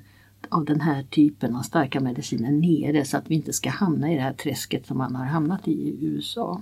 av 0.50 0.66
den 0.66 0.82
här 0.82 1.04
typen 1.04 1.56
av 1.56 1.62
starka 1.62 2.00
mediciner 2.00 2.52
nere 2.52 3.06
så 3.06 3.18
att 3.18 3.32
vi 3.32 3.36
inte 3.36 3.54
ska 3.54 3.70
hamna 3.70 4.12
i 4.12 4.16
det 4.16 4.22
här 4.22 4.34
träsket 4.34 4.88
som 4.88 4.98
man 4.98 5.16
har 5.16 5.26
hamnat 5.26 5.68
i 5.68 5.72
i 5.72 6.06
USA. 6.06 6.62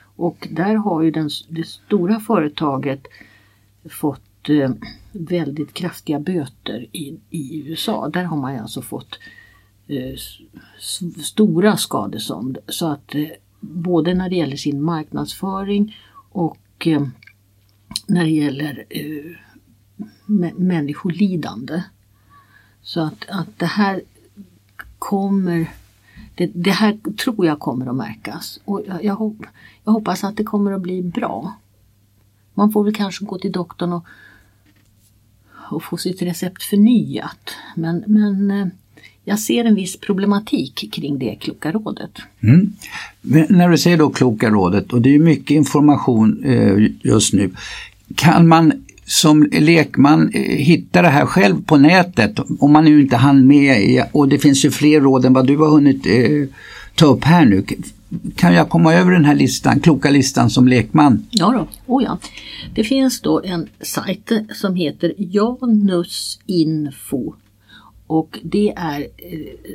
Och 0.00 0.48
där 0.50 0.74
har 0.74 1.02
ju 1.02 1.10
den, 1.10 1.30
det 1.48 1.66
stora 1.66 2.20
företaget 2.20 3.06
fått 3.90 4.27
eh, 4.50 4.70
väldigt 5.12 5.74
kraftiga 5.74 6.20
böter 6.20 6.86
i, 6.92 7.18
i 7.30 7.62
USA. 7.66 8.08
Där 8.08 8.24
har 8.24 8.36
man 8.36 8.58
alltså 8.58 8.82
fått 8.82 9.18
eh, 9.86 10.16
stora 11.22 11.76
skadestånd. 11.76 12.58
Så 12.68 12.86
att 12.86 13.14
eh, 13.14 13.26
både 13.60 14.14
när 14.14 14.30
det 14.30 14.36
gäller 14.36 14.56
sin 14.56 14.82
marknadsföring 14.82 15.96
och 16.30 16.86
eh, 16.86 17.06
när 18.06 18.24
det 18.24 18.30
gäller 18.30 18.84
eh, 18.90 19.36
människolidande. 20.56 21.82
Så 22.82 23.00
att, 23.00 23.28
att 23.28 23.58
det 23.58 23.66
här 23.66 24.02
kommer 24.98 25.70
det, 26.34 26.50
det, 26.54 26.70
här 26.70 26.98
tror 27.24 27.46
jag 27.46 27.58
kommer 27.58 27.86
att 27.86 27.96
märkas 27.96 28.60
och 28.64 28.82
jag, 28.86 29.04
jag, 29.04 29.46
jag, 29.84 29.92
hoppas 29.92 30.24
att 30.24 30.36
det 30.36 30.44
kommer 30.44 30.72
att 30.72 30.80
bli 30.80 31.02
bra. 31.02 31.54
Man 32.54 32.72
får 32.72 32.84
väl 32.84 32.94
kanske 32.94 33.24
gå 33.24 33.38
till 33.38 33.52
doktorn 33.52 33.92
och, 33.92 34.04
och 35.70 35.82
få 35.82 35.96
sitt 35.96 36.22
recept 36.22 36.62
förnyat. 36.62 37.50
Men, 37.74 38.04
men 38.06 38.50
eh, 38.50 38.66
jag 39.24 39.38
ser 39.38 39.64
en 39.64 39.74
viss 39.74 39.96
problematik 39.96 40.88
kring 40.92 41.18
det 41.18 41.36
kloka 41.40 41.72
rådet. 41.72 42.10
Mm. 42.40 42.72
när 43.48 43.68
du 43.68 43.78
säger 43.78 43.96
då 43.96 44.10
kloka 44.10 44.50
rådet 44.50 44.92
och 44.92 45.02
det 45.02 45.14
är 45.14 45.18
mycket 45.18 45.50
information 45.50 46.44
eh, 46.44 46.90
just 47.02 47.32
nu. 47.32 47.50
Kan 48.14 48.48
man 48.48 48.72
som 49.04 49.48
lekman 49.52 50.30
eh, 50.34 50.40
hitta 50.42 51.02
det 51.02 51.08
här 51.08 51.26
själv 51.26 51.64
på 51.64 51.76
nätet 51.76 52.38
om 52.58 52.72
man 52.72 52.84
nu 52.84 53.00
inte 53.00 53.16
hann 53.16 53.46
med 53.46 54.04
och 54.12 54.28
det 54.28 54.38
finns 54.38 54.64
ju 54.64 54.70
fler 54.70 55.00
råd 55.00 55.24
än 55.24 55.32
vad 55.32 55.46
du 55.46 55.56
har 55.56 55.70
hunnit 55.70 56.06
ta 56.94 57.06
upp 57.06 57.24
här 57.24 57.44
nu. 57.44 57.64
Kan 58.36 58.54
jag 58.54 58.68
komma 58.68 58.94
över 58.94 59.12
den 59.12 59.24
här 59.24 59.34
listan, 59.34 59.80
kloka 59.80 60.10
listan 60.10 60.50
som 60.50 60.68
lekman? 60.68 61.26
Ja, 61.30 61.50
då. 61.52 61.68
Oh, 61.94 62.04
ja. 62.04 62.18
Det 62.74 62.84
finns 62.84 63.20
då 63.20 63.42
en 63.44 63.68
sajt 63.80 64.32
som 64.54 64.74
heter 64.74 65.14
Janusinfo 65.18 66.54
och 68.08 68.38
det 68.42 68.72
är 68.76 69.00
eh, 69.00 69.06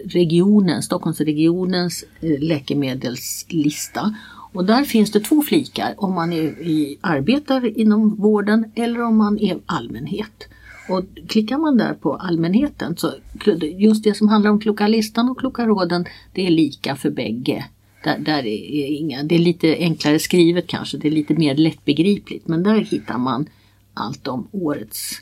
regionen, 0.06 0.84
Stockholmsregionens 0.84 2.06
eh, 2.22 2.40
läkemedelslista. 2.40 4.16
Och 4.54 4.66
där 4.66 4.84
finns 4.84 5.12
det 5.12 5.20
två 5.20 5.42
flikar 5.42 5.94
om 5.98 6.14
man 6.14 6.34
är 6.34 6.44
i, 6.44 6.98
arbetar 7.02 7.78
inom 7.80 8.16
vården 8.16 8.72
eller 8.76 9.02
om 9.02 9.18
man 9.18 9.40
är 9.40 9.60
allmänhet. 9.66 10.48
Och 10.90 11.04
klickar 11.28 11.58
man 11.58 11.78
där 11.78 11.94
på 11.94 12.16
allmänheten 12.16 12.98
så 12.98 13.12
just 13.78 14.04
det 14.04 14.18
som 14.18 14.28
handlar 14.28 14.52
om 14.52 14.60
kloka 14.60 14.88
listan 14.88 15.30
och 15.30 15.40
kloka 15.40 15.66
råden 15.66 16.06
det 16.34 16.48
är 16.48 16.52
lika 16.52 16.96
för 16.96 17.10
bägge. 17.10 17.66
Där, 18.04 18.18
där 18.18 18.46
är 18.46 19.00
inga, 19.00 19.24
det 19.24 19.36
är 19.36 19.40
lite 19.40 19.76
enklare 19.80 20.20
skrivet 20.20 20.68
kanske, 20.68 20.98
det 20.98 21.08
är 21.08 21.12
lite 21.12 21.34
mer 21.34 21.56
lättbegripligt 21.56 22.48
men 22.48 22.64
där 22.64 22.80
hittar 22.80 23.18
man 23.18 23.46
allt 23.94 24.28
om 24.28 24.48
årets 24.52 25.22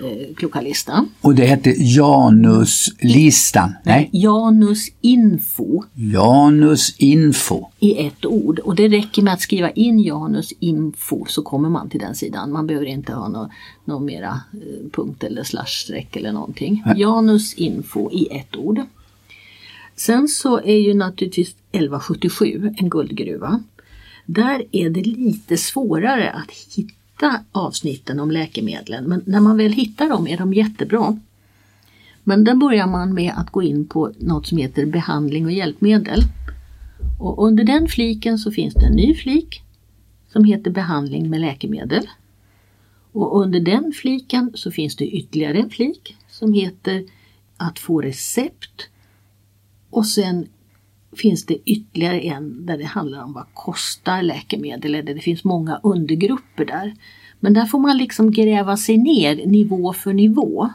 eh, 0.00 0.34
klokalista. 0.34 1.06
Och 1.20 1.34
det 1.34 1.46
hette 1.46 1.70
Januslistan? 1.70 3.72
Nej, 3.84 4.10
Janus 4.12 4.88
Info. 5.00 5.82
Janus 5.94 6.96
Info. 6.98 7.66
I 7.78 8.06
ett 8.06 8.26
ord 8.26 8.58
och 8.58 8.76
det 8.76 8.88
räcker 8.88 9.22
med 9.22 9.32
att 9.32 9.40
skriva 9.40 9.70
in 9.70 10.00
Janus 10.00 10.52
Info 10.60 11.24
så 11.28 11.42
kommer 11.42 11.68
man 11.68 11.90
till 11.90 12.00
den 12.00 12.14
sidan. 12.14 12.52
Man 12.52 12.66
behöver 12.66 12.86
inte 12.86 13.12
ha 13.12 13.28
någon 13.28 13.48
nå 13.84 13.98
mera 13.98 14.40
eh, 14.52 14.90
punkt 14.92 15.24
eller 15.24 15.42
slashstreck 15.42 16.16
eller 16.16 16.32
någonting. 16.32 16.82
Nej. 16.86 17.00
Janus 17.00 17.54
Info 17.54 18.10
i 18.12 18.28
ett 18.30 18.56
ord. 18.56 18.80
Sen 19.96 20.28
så 20.28 20.60
är 20.60 20.78
ju 20.78 20.94
naturligtvis 20.94 21.48
1177 21.48 22.74
en 22.78 22.90
guldgruva. 22.90 23.62
Där 24.26 24.64
är 24.72 24.90
det 24.90 25.02
lite 25.02 25.56
svårare 25.56 26.30
att 26.30 26.50
hitta 26.76 27.44
avsnitten 27.52 28.20
om 28.20 28.30
läkemedlen 28.30 29.04
men 29.04 29.22
när 29.26 29.40
man 29.40 29.56
väl 29.56 29.72
hittar 29.72 30.08
dem 30.08 30.26
är 30.26 30.38
de 30.38 30.54
jättebra. 30.54 31.18
Men 32.24 32.44
där 32.44 32.54
börjar 32.54 32.86
man 32.86 33.14
med 33.14 33.32
att 33.36 33.50
gå 33.50 33.62
in 33.62 33.86
på 33.86 34.12
något 34.18 34.46
som 34.46 34.58
heter 34.58 34.86
behandling 34.86 35.46
och 35.46 35.52
hjälpmedel. 35.52 36.20
Och 37.20 37.46
under 37.46 37.64
den 37.64 37.88
fliken 37.88 38.38
så 38.38 38.50
finns 38.50 38.74
det 38.74 38.86
en 38.86 38.96
ny 38.96 39.14
flik 39.14 39.62
som 40.32 40.44
heter 40.44 40.70
behandling 40.70 41.30
med 41.30 41.40
läkemedel. 41.40 42.08
Och 43.12 43.40
under 43.40 43.60
den 43.60 43.92
fliken 43.92 44.50
så 44.54 44.70
finns 44.70 44.96
det 44.96 45.06
ytterligare 45.06 45.58
en 45.58 45.70
flik 45.70 46.16
som 46.30 46.52
heter 46.52 47.04
att 47.56 47.78
få 47.78 48.00
recept. 48.00 48.88
Och 49.92 50.06
sen 50.06 50.46
finns 51.16 51.46
det 51.46 51.58
ytterligare 51.64 52.20
en 52.20 52.66
där 52.66 52.78
det 52.78 52.84
handlar 52.84 53.24
om 53.24 53.32
vad 53.32 53.46
kostar 53.54 54.22
läkemedel 54.22 54.94
eller 54.94 55.14
det 55.14 55.20
finns 55.20 55.44
många 55.44 55.80
undergrupper 55.82 56.64
där. 56.64 56.94
Men 57.40 57.54
där 57.54 57.66
får 57.66 57.78
man 57.78 57.96
liksom 57.96 58.30
gräva 58.30 58.76
sig 58.76 58.98
ner 58.98 59.46
nivå 59.46 59.92
för 59.92 60.12
nivå. 60.12 60.70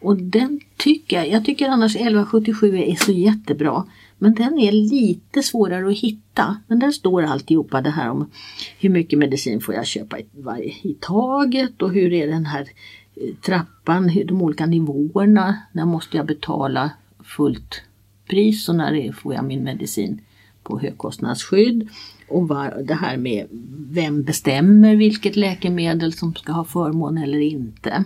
Och 0.00 0.16
den 0.16 0.60
tycker 0.76 1.16
jag, 1.16 1.30
jag 1.30 1.44
tycker 1.44 1.68
annars 1.68 1.96
1177 1.96 2.78
är 2.78 2.94
så 2.94 3.12
jättebra. 3.12 3.86
Men 4.18 4.34
den 4.34 4.58
är 4.58 4.72
lite 4.72 5.42
svårare 5.42 5.88
att 5.88 5.98
hitta. 5.98 6.56
Men 6.66 6.78
där 6.78 6.90
står 6.90 7.22
alltihopa 7.22 7.80
det 7.80 7.90
här 7.90 8.10
om 8.10 8.30
hur 8.78 8.90
mycket 8.90 9.18
medicin 9.18 9.60
får 9.60 9.74
jag 9.74 9.86
köpa 9.86 10.18
i, 10.18 10.26
varje, 10.32 10.74
i 10.82 10.96
taget 11.00 11.82
och 11.82 11.92
hur 11.92 12.12
är 12.12 12.26
den 12.26 12.46
här 12.46 12.68
eh, 13.14 13.34
trappan, 13.34 14.10
de 14.26 14.42
olika 14.42 14.66
nivåerna. 14.66 15.58
När 15.72 15.84
måste 15.84 16.16
jag 16.16 16.26
betala 16.26 16.90
fullt 17.24 17.82
pris 18.26 18.68
och 18.68 18.74
när 18.74 19.12
får 19.12 19.34
jag 19.34 19.44
min 19.44 19.64
medicin 19.64 20.20
på 20.62 20.78
högkostnadsskydd. 20.78 21.88
Och 22.28 22.48
var, 22.48 22.82
det 22.86 22.94
här 22.94 23.16
med 23.16 23.46
vem 23.90 24.22
bestämmer 24.22 24.96
vilket 24.96 25.36
läkemedel 25.36 26.12
som 26.12 26.34
ska 26.34 26.52
ha 26.52 26.64
förmån 26.64 27.18
eller 27.18 27.38
inte. 27.38 28.04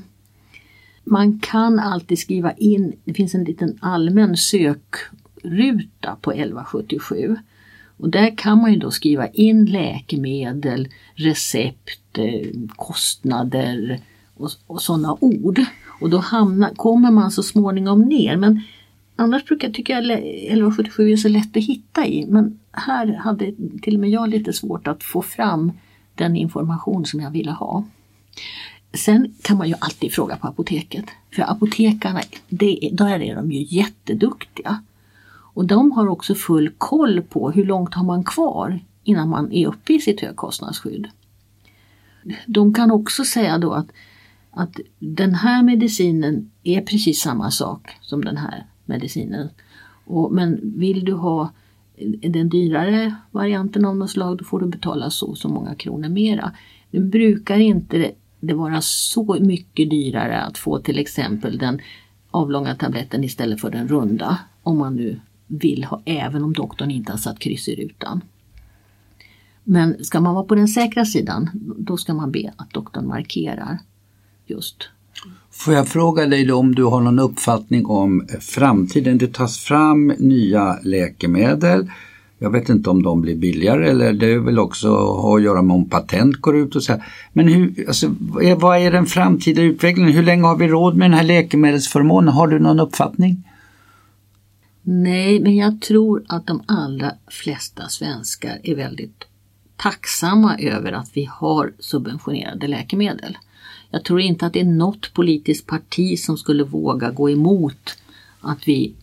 Man 1.05 1.39
kan 1.39 1.79
alltid 1.79 2.19
skriva 2.19 2.53
in, 2.53 2.97
det 3.05 3.15
finns 3.15 3.35
en 3.35 3.45
liten 3.45 3.79
allmän 3.81 4.37
sökruta 4.37 6.17
på 6.21 6.33
1177. 6.33 7.37
Och 7.97 8.09
där 8.09 8.37
kan 8.37 8.59
man 8.59 8.73
ju 8.73 8.79
då 8.79 8.91
skriva 8.91 9.29
in 9.29 9.65
läkemedel, 9.65 10.89
recept, 11.15 12.19
eh, 12.19 12.49
kostnader 12.77 14.01
och, 14.35 14.51
och 14.67 14.83
sådana 14.83 15.17
ord. 15.21 15.61
Och 16.01 16.11
då 16.11 16.19
hamnar, 16.19 16.71
kommer 16.75 17.11
man 17.11 17.31
så 17.31 17.43
småningom 17.43 18.03
ner. 18.03 18.37
Men 18.37 18.63
Annars 19.21 19.45
brukar 19.45 19.69
jag 19.69 19.75
tycka 19.75 19.99
1177 19.99 21.11
är 21.11 21.17
så 21.17 21.29
lätt 21.29 21.57
att 21.57 21.65
hitta 21.65 22.07
i 22.07 22.27
men 22.27 22.59
här 22.73 23.15
hade 23.15 23.53
till 23.83 23.95
och 23.95 24.01
med 24.01 24.11
jag 24.11 24.29
lite 24.29 24.53
svårt 24.53 24.89
att 24.89 25.03
få 25.03 25.23
fram 25.23 25.73
den 26.15 26.37
information 26.37 27.07
som 27.07 27.21
jag 27.21 27.31
ville 27.31 27.51
ha. 27.51 27.85
Sen 28.95 29.35
kan 29.43 29.59
man 29.59 29.69
ju 29.69 29.75
alltid 29.79 30.13
fråga 30.13 30.37
på 30.37 30.47
apoteket. 30.47 31.05
För 31.35 31.51
apotekarna, 31.51 32.21
det, 32.49 32.91
där 32.93 33.23
är 33.23 33.35
de 33.35 33.53
ju 33.53 33.77
jätteduktiga. 33.77 34.83
Och 35.31 35.67
de 35.67 35.93
har 35.93 36.09
också 36.09 36.35
full 36.35 36.71
koll 36.79 37.23
på 37.23 37.51
hur 37.51 37.65
långt 37.65 37.95
har 37.95 38.05
man 38.05 38.25
kvar 38.25 38.81
innan 39.05 39.29
man 39.29 39.53
är 39.53 39.67
uppe 39.67 39.93
i 39.93 40.01
sitt 40.01 40.21
högkostnadsskydd. 40.21 41.09
De 42.47 42.75
kan 42.75 42.91
också 42.91 43.25
säga 43.25 43.59
då 43.59 43.73
att, 43.73 43.89
att 44.51 44.81
den 44.99 45.35
här 45.35 45.63
medicinen 45.63 46.51
är 46.63 46.81
precis 46.81 47.21
samma 47.21 47.51
sak 47.51 47.91
som 48.01 48.25
den 48.25 48.37
här 48.37 48.67
medicinen. 48.89 49.49
Och, 50.05 50.33
men 50.33 50.61
vill 50.63 51.05
du 51.05 51.13
ha 51.13 51.51
den 52.23 52.49
dyrare 52.49 53.15
varianten 53.31 53.85
av 53.85 53.97
något 53.97 54.11
slag, 54.11 54.39
då 54.39 54.45
får 54.45 54.61
du 54.61 54.67
betala 54.67 55.11
så 55.11 55.35
så 55.35 55.49
många 55.49 55.75
kronor 55.75 56.09
mera. 56.09 56.53
Nu 56.91 57.01
brukar 57.01 57.59
inte 57.59 58.13
det 58.41 58.55
vara 58.55 58.81
så 58.81 59.37
mycket 59.41 59.91
dyrare 59.91 60.41
att 60.41 60.59
få 60.59 60.79
till 60.79 60.99
exempel 60.99 61.59
den 61.59 61.81
avlånga 62.31 62.75
tabletten 62.75 63.25
istället 63.25 63.61
för 63.61 63.71
den 63.71 63.89
runda. 63.89 64.39
Om 64.63 64.79
man 64.79 64.97
nu 64.97 65.21
vill 65.47 65.85
ha, 65.85 66.03
även 66.05 66.45
om 66.45 66.53
doktorn 66.53 66.91
inte 66.91 67.13
har 67.13 67.19
satt 67.19 67.39
kryss 67.39 67.69
i 67.69 67.77
rutan. 67.77 68.21
Men 69.65 70.05
ska 70.05 70.21
man 70.21 70.35
vara 70.35 70.45
på 70.45 70.55
den 70.55 70.69
säkra 70.69 71.05
sidan, 71.05 71.51
då 71.79 71.97
ska 71.97 72.15
man 72.15 72.33
be 72.33 72.53
att 72.57 72.71
doktorn 72.71 73.07
markerar 73.07 73.79
just. 74.47 74.89
Får 75.59 75.75
jag 75.75 75.89
fråga 75.89 76.27
dig 76.27 76.45
då 76.45 76.57
om 76.57 76.75
du 76.75 76.85
har 76.85 77.01
någon 77.01 77.19
uppfattning 77.19 77.87
om 77.87 78.21
eh, 78.21 78.39
framtiden? 78.41 79.19
Det 79.19 79.33
tas 79.33 79.59
fram 79.59 80.07
nya 80.19 80.79
läkemedel. 80.83 81.91
Jag 82.39 82.51
vet 82.51 82.69
inte 82.69 82.91
om 82.91 83.03
de 83.03 83.21
blir 83.21 83.37
billigare 83.37 83.91
eller 83.91 84.13
det 84.13 84.33
är 84.33 84.39
väl 84.39 84.59
också 84.59 84.97
att 85.35 85.43
göra 85.43 85.63
med 85.63 85.75
om 85.75 85.89
patent 85.89 86.37
går 86.37 86.57
ut 86.57 86.77
och 86.77 86.83
så. 86.83 86.93
Här. 86.93 87.05
Men 87.33 87.49
hur, 87.49 87.89
alltså, 87.89 88.15
vad 88.57 88.79
är 88.79 88.93
den 88.93 89.07
framtida 89.07 89.63
utvecklingen? 89.63 90.13
Hur 90.13 90.23
länge 90.23 90.47
har 90.47 90.57
vi 90.57 90.69
råd 90.69 90.97
med 90.97 91.11
den 91.11 91.19
här 91.19 91.25
läkemedelsförmånen? 91.25 92.35
Har 92.35 92.47
du 92.47 92.59
någon 92.59 92.81
uppfattning? 92.81 93.49
Nej, 94.83 95.41
men 95.41 95.57
jag 95.57 95.81
tror 95.81 96.25
att 96.29 96.47
de 96.47 96.63
allra 96.67 97.13
flesta 97.31 97.89
svenskar 97.89 98.59
är 98.63 98.75
väldigt 98.75 99.25
tacksamma 99.77 100.59
över 100.59 100.93
att 100.93 101.11
vi 101.13 101.25
har 101.25 101.73
subventionerade 101.79 102.67
läkemedel. 102.67 103.37
Jag 103.91 104.05
tror 104.05 104.21
inte 104.21 104.47
att 104.47 104.53
det 104.53 104.61
är 104.61 104.65
något 104.65 105.15
politiskt 105.15 105.67
parti 105.67 106.19
som 106.19 106.37
skulle 106.37 106.65
våga 106.65 107.11
gå 107.11 107.31
emot 107.31 107.99
att 108.41 108.69
vi, 108.69 108.95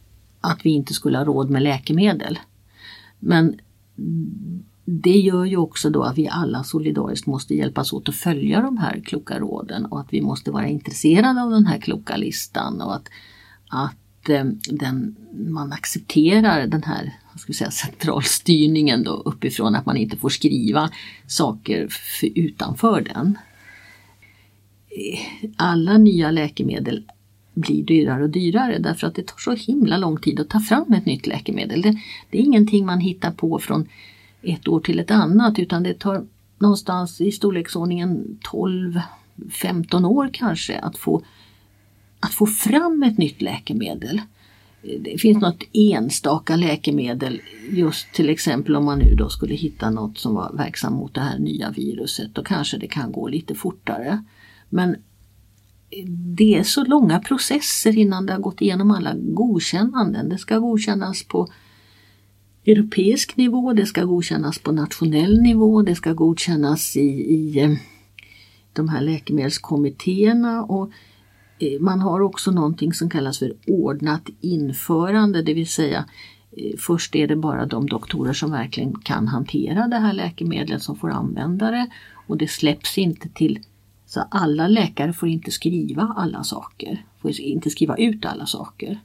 att 0.42 0.66
vi 0.66 0.70
inte 0.70 0.94
skulle 0.94 1.18
ha 1.18 1.26
råd 1.26 1.50
med 1.50 1.64
läkemedel. 1.64 2.40
Men 3.20 3.60
det 4.86 5.18
gör 5.18 5.46
ju 5.46 5.58
också 5.58 5.90
då 5.90 6.04
att 6.04 6.18
vi 6.18 6.28
alla 6.28 6.64
solidariskt 6.64 7.28
måste 7.28 7.56
hjälpas 7.56 7.94
åt 7.94 8.10
att 8.10 8.16
följa 8.16 8.62
de 8.62 8.78
här 8.78 9.02
kloka 9.06 9.40
råden 9.40 9.86
och 9.86 10.00
att 10.00 10.14
vi 10.14 10.22
måste 10.22 10.52
vara 10.52 10.68
intresserade 10.68 11.44
av 11.44 11.50
den 11.50 11.66
här 11.66 11.80
kloka 11.80 12.18
listan 12.18 12.82
och 12.82 12.96
att, 12.96 13.10
att 13.70 14.30
eh, 14.30 14.46
den, 14.70 15.16
man 15.34 15.72
accepterar 15.72 16.68
den 16.68 16.84
här 16.84 17.14
ska 17.38 17.54
säga, 17.54 17.72
centralstyrningen 17.72 19.04
då 19.04 19.12
uppifrån 19.12 19.76
att 19.76 19.86
man 19.86 19.98
inte 19.98 20.18
får 20.18 20.30
skriva 20.30 20.90
saker 21.28 21.88
för, 21.90 22.40
utanför 22.40 23.02
den. 23.02 23.38
Alla 25.56 25.98
nya 25.98 26.32
läkemedel 26.32 27.04
blir 27.54 27.84
dyrare 27.84 28.24
och 28.24 28.30
dyrare 28.30 28.80
därför 28.80 29.08
att 29.08 29.16
det 29.16 29.28
tar 29.28 29.38
så 29.38 29.52
himla 29.52 29.98
lång 29.98 30.18
tid 30.18 30.40
att 30.40 30.50
ta 30.50 30.60
fram 30.60 30.94
ett 30.94 31.06
nytt 31.06 31.28
läkemedel. 31.28 31.82
Det, 31.82 31.96
det 32.30 32.38
är 32.38 32.42
ingenting 32.42 32.86
man 32.86 33.00
hittar 33.00 33.32
på 33.32 33.60
från 33.60 33.90
ett 34.42 34.68
år 34.68 34.80
till 34.80 35.00
ett 35.00 35.12
annat 35.12 35.60
utan 35.60 35.84
det 35.84 35.94
tar 35.94 36.26
någonstans 36.60 37.22
i 37.22 37.32
storleksordningen 37.32 38.40
12-15 38.52 40.06
år 40.06 40.30
kanske 40.34 40.80
att 40.80 40.98
få, 40.98 41.22
att 42.20 42.34
få 42.34 42.46
fram 42.46 43.04
ett 43.04 43.18
nytt 43.18 43.42
läkemedel. 43.42 44.22
Det 45.00 45.22
finns 45.22 45.42
något 45.42 45.64
enstaka 45.74 46.56
läkemedel, 46.56 47.42
just 47.70 48.14
till 48.14 48.30
exempel 48.30 48.76
om 48.76 48.86
man 48.86 49.00
nu 49.00 49.16
då 49.16 49.30
skulle 49.30 49.56
hitta 49.56 49.90
något 49.90 50.18
som 50.18 50.36
var 50.36 50.54
verksam 50.54 50.94
mot 50.94 51.14
det 51.14 51.22
här 51.22 51.40
nya 51.40 51.70
viruset, 51.70 52.36
då 52.36 52.44
kanske 52.44 52.78
det 52.78 52.88
kan 52.88 53.12
gå 53.12 53.28
lite 53.28 53.56
fortare. 53.56 54.24
Men 54.76 54.96
det 56.36 56.56
är 56.56 56.64
så 56.64 56.84
långa 56.86 57.20
processer 57.20 57.98
innan 57.98 58.26
det 58.26 58.34
har 58.34 58.40
gått 58.40 58.62
igenom 58.62 58.92
alla 58.92 59.14
godkännanden. 59.16 60.30
Det 60.30 60.38
ska 60.38 60.60
godkännas 60.60 61.24
på 61.24 61.48
europeisk 62.66 63.38
nivå, 63.38 63.74
det 63.74 63.86
ska 63.86 64.04
godkännas 64.04 64.60
på 64.60 64.72
nationell 64.72 65.42
nivå, 65.42 65.82
det 65.82 65.96
ska 65.96 66.14
godkännas 66.14 66.98
i, 66.98 67.10
i 67.34 67.60
eh, 67.60 67.72
de 68.74 68.90
här 68.90 69.02
läkemedelskommittéerna 69.02 70.64
och 70.64 70.92
eh, 71.60 71.80
man 71.80 72.00
har 72.00 72.22
också 72.22 72.52
någonting 72.52 72.94
som 72.94 73.10
kallas 73.10 73.40
för 73.40 73.54
ordnat 73.68 74.30
införande, 74.42 75.42
det 75.42 75.54
vill 75.54 75.70
säga 75.70 76.06
eh, 76.52 76.78
först 76.78 77.16
är 77.16 77.28
det 77.28 77.36
bara 77.36 77.66
de 77.66 77.88
doktorer 77.88 78.34
som 78.34 78.52
verkligen 78.52 78.96
kan 79.00 79.28
hantera 79.28 79.88
det 79.88 79.98
här 79.98 80.14
läkemedlet 80.14 80.82
som 80.82 80.96
får 80.96 81.10
använda 81.10 81.72
det 81.72 81.88
och 82.28 82.38
det 82.38 82.48
släpps 82.48 82.98
inte 82.98 83.30
till 83.30 83.60
så 84.16 84.24
alla 84.30 84.68
läkare 84.68 85.14
får 85.14 85.30
inte 85.30 85.52
skriva 85.52 86.14
alla 86.18 86.44
saker, 86.44 87.06
får 87.22 87.40
inte 87.40 87.70
skriva 87.70 87.98
ut 87.98 88.26
alla 88.26 88.46
saker. 88.46 89.00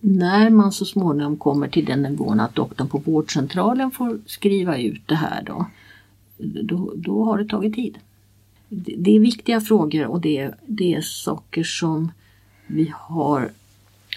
När 0.00 0.50
man 0.50 0.72
så 0.72 0.84
småningom 0.84 1.36
kommer 1.36 1.68
till 1.68 1.84
den 1.84 2.02
nivån 2.02 2.40
att 2.40 2.54
doktorn 2.54 2.88
på 2.88 2.98
vårdcentralen 2.98 3.90
får 3.90 4.18
skriva 4.26 4.78
ut 4.78 5.02
det 5.06 5.14
här 5.14 5.42
då, 5.42 5.66
då, 6.62 6.92
då 6.96 7.24
har 7.24 7.38
det 7.38 7.48
tagit 7.48 7.74
tid. 7.74 7.98
Det 8.68 9.16
är 9.16 9.20
viktiga 9.20 9.60
frågor 9.60 10.06
och 10.06 10.20
det 10.20 10.38
är, 10.38 10.56
det 10.66 10.94
är 10.94 11.00
saker 11.00 11.62
som 11.62 12.12
vi 12.66 12.92
har 12.96 13.50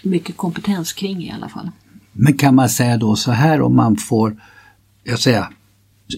mycket 0.04 0.36
kompetens 0.36 0.92
kring 0.92 1.24
i 1.24 1.30
alla 1.30 1.48
fall. 1.48 1.70
Men 2.12 2.36
kan 2.36 2.54
man 2.54 2.68
säga 2.68 2.96
då 2.96 3.16
så 3.16 3.30
här 3.30 3.60
om 3.60 3.76
man 3.76 3.96
får, 3.96 4.36
jag 5.04 5.18
säger, 5.18 5.46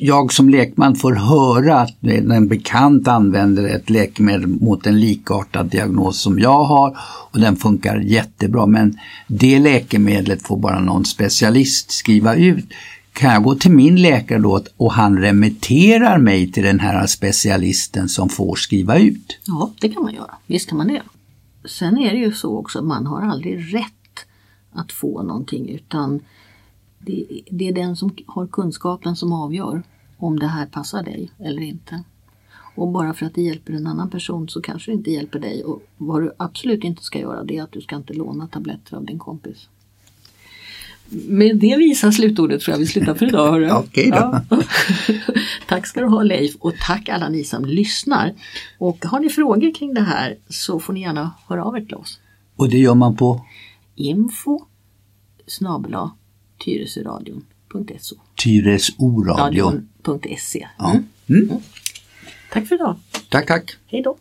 jag 0.01 0.33
som 0.33 0.49
lekman 0.49 0.97
får 0.97 1.13
höra 1.13 1.81
att 1.81 2.03
en 2.03 2.49
bekant 2.49 3.09
använder 3.09 3.69
ett 3.69 3.91
läkemedel 3.91 4.47
mot 4.47 4.87
en 4.87 5.01
likartad 5.01 5.67
diagnos 5.67 6.21
som 6.21 6.39
jag 6.39 6.65
har 6.65 6.99
och 7.31 7.41
den 7.41 7.57
funkar 7.57 8.01
jättebra 8.01 8.67
men 8.67 8.99
det 9.27 9.59
läkemedlet 9.59 10.43
får 10.43 10.57
bara 10.57 10.81
någon 10.81 11.05
specialist 11.05 11.91
skriva 11.91 12.35
ut. 12.35 12.67
Kan 13.13 13.33
jag 13.33 13.43
gå 13.43 13.55
till 13.55 13.71
min 13.71 14.03
läkare 14.03 14.39
då 14.39 14.61
och 14.77 14.93
han 14.93 15.19
remitterar 15.19 16.19
mig 16.19 16.53
till 16.53 16.65
den 16.65 16.81
här 16.81 17.07
specialisten 17.07 18.09
som 18.09 18.29
får 18.29 18.55
skriva 18.55 18.99
ut? 18.99 19.39
Ja, 19.47 19.71
det 19.81 19.89
kan 19.89 20.03
man 20.03 20.15
göra. 20.15 20.35
Visst 20.47 20.69
kan 20.69 20.79
man 20.79 20.89
det. 20.89 21.03
Sen 21.65 21.99
är 21.99 22.13
det 22.13 22.19
ju 22.19 22.33
så 22.33 22.59
också 22.59 22.79
att 22.79 22.85
man 22.85 23.07
har 23.07 23.23
aldrig 23.23 23.75
rätt 23.75 24.27
att 24.73 24.93
få 24.93 25.23
någonting 25.23 25.69
utan 25.69 26.21
det, 27.07 27.43
det, 27.51 27.69
är 27.69 27.73
den 27.73 27.97
som 27.97 28.17
har 28.27 28.47
kunskapen 28.47 29.17
som 29.17 29.33
avgör 29.33 29.83
om 30.17 30.39
det 30.39 30.47
här 30.47 30.67
passar 30.67 31.03
dig 31.03 31.31
eller 31.39 31.63
inte. 31.63 32.03
Och 32.75 32.89
bara 32.89 33.15
för 33.15 33.27
att 33.27 33.35
det 33.35 33.43
hjälper 33.43 33.73
en 33.73 33.87
annan 33.87 34.11
person 34.11 34.49
så 34.49 34.61
kanske 34.61 34.91
det 34.91 34.95
inte 34.95 35.11
hjälper 35.11 35.39
dig. 35.39 35.65
Och 35.65 35.83
vad 35.97 36.23
du 36.23 36.33
absolut 36.37 36.85
inte 36.85 37.03
ska 37.03 37.19
göra 37.19 37.45
det 37.45 37.59
är 37.59 37.63
att 37.63 37.73
du 37.73 37.81
ska 37.81 37.97
inte 37.97 38.13
låna 38.13 38.47
tabletter 38.47 38.97
av 38.97 39.05
din 39.05 39.19
kompis. 39.19 39.69
Med 41.09 41.57
det 41.57 41.77
visa 41.77 42.13
slutordet 42.13 42.61
tror 42.61 42.73
jag 42.73 42.79
vi 42.79 42.87
slutar 42.87 43.15
för 43.15 43.27
idag. 43.27 43.53
Hörru. 43.53 43.71
Okej 43.73 44.11
då. 44.11 44.17
Ja. 44.17 44.43
tack 45.69 45.87
ska 45.87 46.01
du 46.01 46.07
ha 46.07 46.23
Leif 46.23 46.57
och 46.57 46.75
tack 46.87 47.09
alla 47.09 47.29
ni 47.29 47.45
som 47.45 47.65
lyssnar. 47.65 48.35
Och 48.79 49.05
har 49.05 49.21
ni 49.21 49.29
frågor 49.29 49.75
kring 49.75 49.95
det 49.95 50.01
här 50.01 50.37
så 50.49 50.81
får 50.81 50.93
ni 50.93 51.01
gärna 51.01 51.31
höra 51.49 51.65
av 51.65 51.77
er 51.77 51.81
till 51.81 51.95
oss. 51.95 52.21
Och 52.57 52.69
det 52.69 52.79
gör 52.79 52.95
man 52.95 53.17
på? 53.17 53.47
Info 53.95 54.61
snabela 55.47 56.11
tyresöradion.se 56.65 58.15
Tyresoradion.se 58.45 60.69
Ja. 60.79 60.91
Mm. 60.91 61.05
Mm. 61.29 61.49
Tack 62.53 62.69
för 62.69 62.75
idag. 62.75 62.97
Tack, 63.29 63.47
tack. 63.47 63.77
Hej 63.87 64.03
då. 64.03 64.17